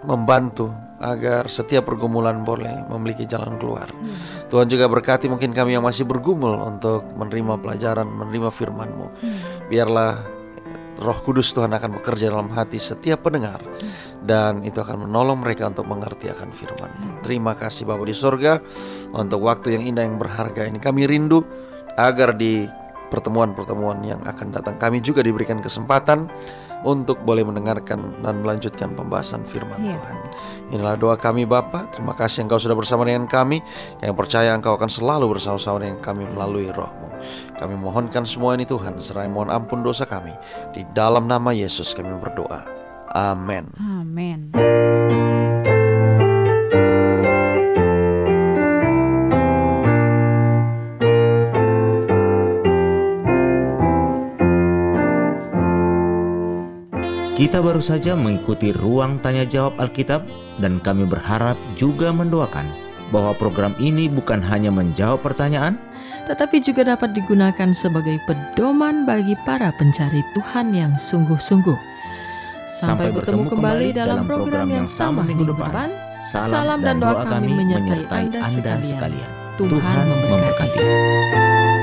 membantu 0.06 0.70
agar 1.02 1.50
setiap 1.50 1.90
pergumulan 1.90 2.46
boleh 2.46 2.86
memiliki 2.88 3.26
jalan 3.26 3.58
keluar. 3.58 3.90
Hmm. 3.90 4.16
Tuhan 4.48 4.70
juga 4.70 4.86
berkati 4.86 5.26
mungkin 5.26 5.50
kami 5.50 5.74
yang 5.74 5.82
masih 5.82 6.06
bergumul 6.06 6.56
untuk 6.62 7.02
menerima 7.18 7.58
pelajaran, 7.58 8.06
menerima 8.06 8.48
firman-Mu. 8.54 9.06
Hmm. 9.18 9.38
Biarlah 9.66 10.35
Roh 10.96 11.18
Kudus 11.20 11.52
Tuhan 11.52 11.72
akan 11.76 12.00
bekerja 12.00 12.32
dalam 12.32 12.48
hati 12.52 12.80
setiap 12.80 13.28
pendengar 13.28 13.60
dan 14.24 14.64
itu 14.64 14.80
akan 14.80 15.06
menolong 15.06 15.44
mereka 15.44 15.68
untuk 15.68 15.84
mengerti 15.86 16.32
akan 16.32 16.50
firman. 16.56 17.20
Terima 17.20 17.52
kasih 17.52 17.84
Bapak 17.84 18.06
di 18.08 18.16
sorga 18.16 18.58
untuk 19.12 19.44
waktu 19.44 19.76
yang 19.76 19.84
indah 19.84 20.04
yang 20.08 20.16
berharga 20.16 20.64
ini. 20.64 20.80
Kami 20.80 21.04
rindu 21.04 21.44
agar 21.96 22.32
di 22.36 22.64
pertemuan-pertemuan 23.08 24.02
yang 24.02 24.20
akan 24.26 24.54
datang 24.54 24.76
kami 24.76 25.02
juga 25.02 25.22
diberikan 25.22 25.62
kesempatan 25.62 26.30
untuk 26.86 27.18
boleh 27.26 27.42
mendengarkan 27.42 28.20
dan 28.20 28.44
melanjutkan 28.44 28.92
pembahasan 28.92 29.42
firman 29.48 29.80
yeah. 29.80 29.98
Tuhan. 29.98 30.16
Inilah 30.76 30.94
doa 30.94 31.16
kami 31.18 31.42
Bapa. 31.48 31.88
Terima 31.90 32.12
kasih 32.12 32.46
Engkau 32.46 32.60
sudah 32.60 32.78
bersama 32.78 33.02
dengan 33.02 33.26
kami. 33.26 33.58
Yang 34.04 34.14
percaya 34.14 34.52
Engkau 34.54 34.78
akan 34.78 34.90
selalu 34.90 35.38
bersama-sama 35.38 35.82
dengan 35.82 35.98
kami 35.98 36.28
melalui 36.30 36.68
rohmu. 36.70 37.08
Kami 37.56 37.74
mohonkan 37.74 38.22
semua 38.22 38.54
ini 38.54 38.68
Tuhan. 38.68 39.00
Serai 39.02 39.26
mohon 39.26 39.48
ampun 39.48 39.80
dosa 39.80 40.04
kami. 40.04 40.34
Di 40.76 40.84
dalam 40.92 41.26
nama 41.26 41.50
Yesus 41.50 41.90
kami 41.96 42.12
berdoa. 42.22 42.62
Amin. 43.16 43.72
Amin. 43.80 44.52
Kita 57.36 57.60
baru 57.60 57.84
saja 57.84 58.16
mengikuti 58.16 58.72
ruang 58.72 59.20
tanya 59.20 59.44
jawab 59.44 59.76
Alkitab 59.76 60.24
dan 60.56 60.80
kami 60.80 61.04
berharap 61.04 61.60
juga 61.76 62.08
mendoakan 62.08 62.64
bahwa 63.12 63.36
program 63.36 63.76
ini 63.76 64.08
bukan 64.08 64.40
hanya 64.40 64.72
menjawab 64.72 65.20
pertanyaan, 65.20 65.76
tetapi 66.24 66.64
juga 66.64 66.96
dapat 66.96 67.12
digunakan 67.12 67.76
sebagai 67.76 68.16
pedoman 68.24 69.04
bagi 69.04 69.36
para 69.44 69.68
pencari 69.76 70.24
Tuhan 70.32 70.72
yang 70.72 70.96
sungguh-sungguh. 70.96 71.76
Sampai, 72.72 73.12
Sampai 73.12 73.20
bertemu 73.20 73.44
kembali 73.52 73.88
dalam 73.92 74.24
program 74.24 74.72
yang 74.72 74.88
sama 74.88 75.20
minggu 75.20 75.52
depan. 75.52 75.92
Salam 76.24 76.80
dan 76.80 77.04
doa 77.04 77.20
kami 77.20 77.52
menyertai 77.52 78.32
Anda 78.32 78.48
sekalian. 78.80 79.30
Tuhan 79.60 80.04
memberkati. 80.08 80.80
Di 80.80 81.75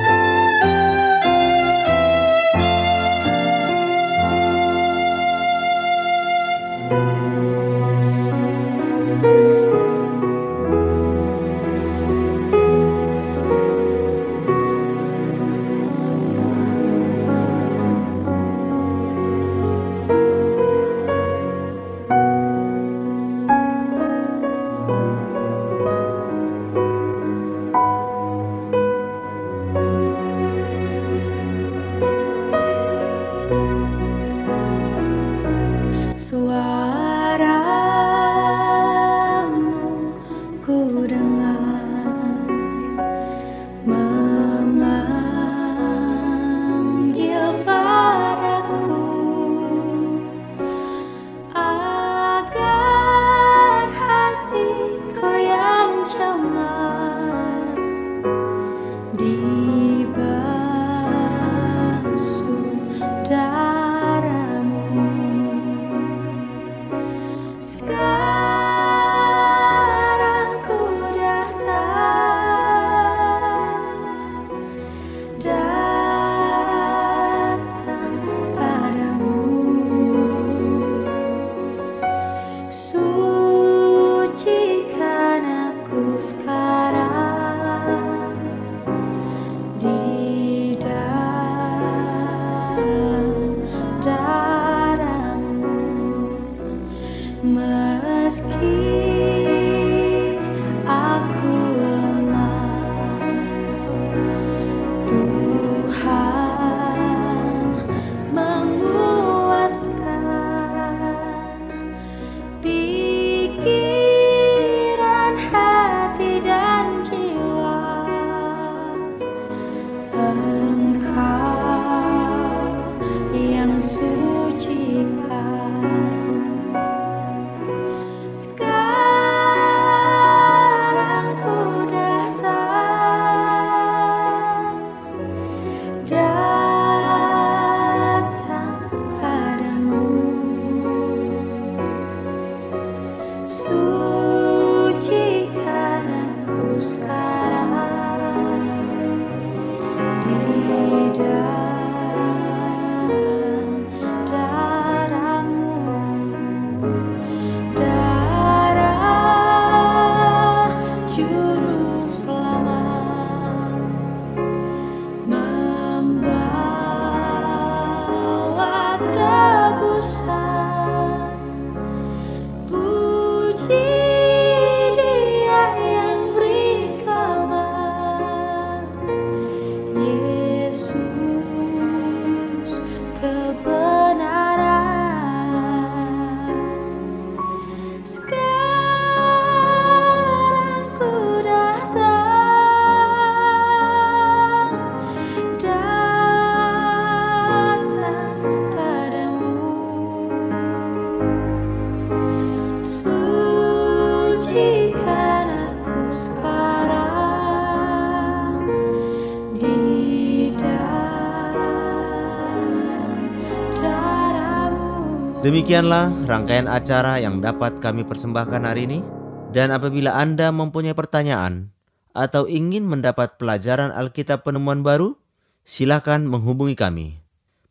Demikianlah 215.44 216.08
rangkaian 216.24 216.72
acara 216.72 217.20
yang 217.20 217.44
dapat 217.44 217.84
kami 217.84 218.08
persembahkan 218.08 218.64
hari 218.64 218.88
ini. 218.88 219.04
Dan 219.52 219.76
apabila 219.76 220.16
Anda 220.16 220.56
mempunyai 220.56 220.96
pertanyaan 220.96 221.68
atau 222.16 222.48
ingin 222.48 222.88
mendapat 222.88 223.36
pelajaran 223.36 223.92
Alkitab 223.92 224.48
penemuan 224.48 224.88
baru, 224.88 225.20
silakan 225.68 226.32
menghubungi 226.32 226.80
kami. 226.80 227.20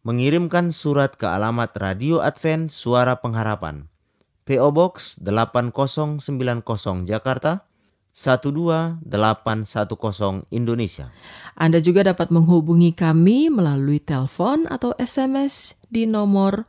Mengirimkan 0.04 0.68
surat 0.68 1.16
ke 1.16 1.24
alamat 1.24 1.72
Radio 1.80 2.20
Advent 2.20 2.68
Suara 2.68 3.16
Pengharapan. 3.16 3.88
PO 4.44 4.68
Box 4.68 5.16
8090 5.24 7.08
Jakarta 7.08 7.64
12810 8.12 9.00
Indonesia. 10.52 11.08
Anda 11.56 11.80
juga 11.80 12.04
dapat 12.04 12.28
menghubungi 12.28 12.92
kami 12.92 13.48
melalui 13.48 13.96
telepon 13.96 14.68
atau 14.68 14.92
SMS 15.00 15.72
di 15.88 16.04
nomor 16.04 16.68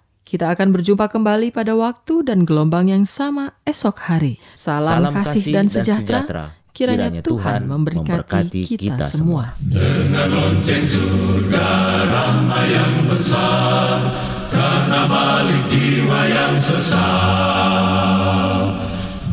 kita 0.31 0.47
akan 0.47 0.71
berjumpa 0.71 1.11
kembali 1.11 1.51
pada 1.51 1.75
waktu 1.75 2.23
dan 2.23 2.47
gelombang 2.47 2.87
yang 2.87 3.03
sama 3.03 3.51
esok 3.67 3.99
hari. 4.07 4.39
Salam, 4.55 5.03
Salam 5.03 5.11
kasih, 5.11 5.43
dan 5.51 5.67
sejahtera. 5.67 6.23
sejahtera. 6.23 6.45
Kiranya, 6.71 7.11
Kiranya 7.11 7.27
Tuhan 7.27 7.67
memberkati, 7.67 7.99
memberkati 7.99 8.61
kita, 8.63 8.95
kita 8.95 9.05
semua. 9.11 9.51
Dengan 9.59 10.31
lonceng 10.31 10.87
surga 10.87 11.67
sama 12.07 12.63
yang 12.63 13.11
besar, 13.11 14.07
karena 14.47 15.03
balik 15.11 15.67
jiwa 15.67 16.21
yang 16.31 16.55
sesat. 16.63 16.95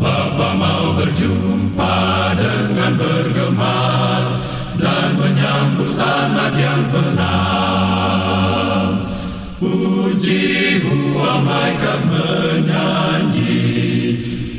Bapa 0.03 0.49
mau 0.59 0.99
berjumpa 0.99 1.95
dengan 2.35 2.99
bergemar 2.99 4.23
dan 4.83 5.15
menyambut 5.15 5.95
anak 5.95 6.53
yang 6.59 6.83
benar. 6.91 7.58
Malaikat 11.59 12.01
menyanyi 12.07 13.59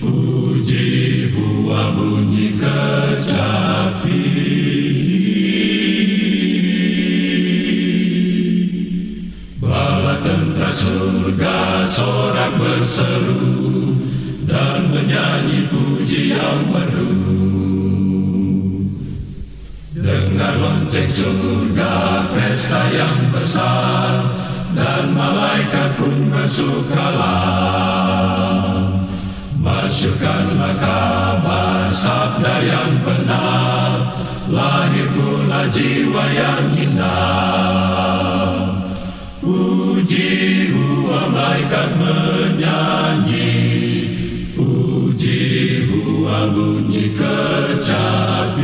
Puji 0.04 1.32
buah 1.32 1.96
bunyi 1.96 2.60
kecapi 2.60 4.28
Bala 9.64 10.20
tentara 10.20 10.72
surga 10.76 11.88
sorak 11.88 12.52
berseru 12.60 13.96
Dan 14.44 14.92
menyanyi 14.92 15.72
puji 15.72 16.36
yang 16.36 16.68
merdu 16.68 17.16
Dengar 19.96 20.56
lonceng 20.60 21.08
surga 21.08 22.28
pesta 22.36 22.82
yang 22.92 23.32
besar 23.32 24.29
dan 24.80 25.12
malaikat 25.12 26.00
pun 26.00 26.32
bersukalah. 26.32 27.36
Masyurkanlah 29.60 30.80
kabar 30.80 31.92
sabda 31.92 32.64
yang 32.64 33.04
benar, 33.04 34.16
lahir 34.48 35.12
pula 35.12 35.68
jiwa 35.68 36.24
yang 36.32 36.72
indah. 36.80 38.00
Puji 39.44 40.72
huwa 40.72 41.28
malaikat 41.28 41.90
menyanyi, 42.00 43.52
puji 44.56 45.44
huwa 45.92 46.48
bunyi 46.56 47.12
kecapi. 47.20 48.59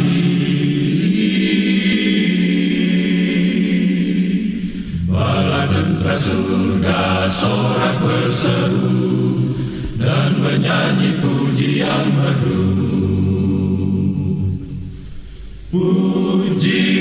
Surga 6.26 7.30
sorak 7.30 8.02
berseru 8.02 9.46
dan 10.02 10.42
menyanyi 10.42 11.22
puji 11.22 11.86
yang 11.86 12.10
merdu. 12.18 12.66
Puji 15.70 16.95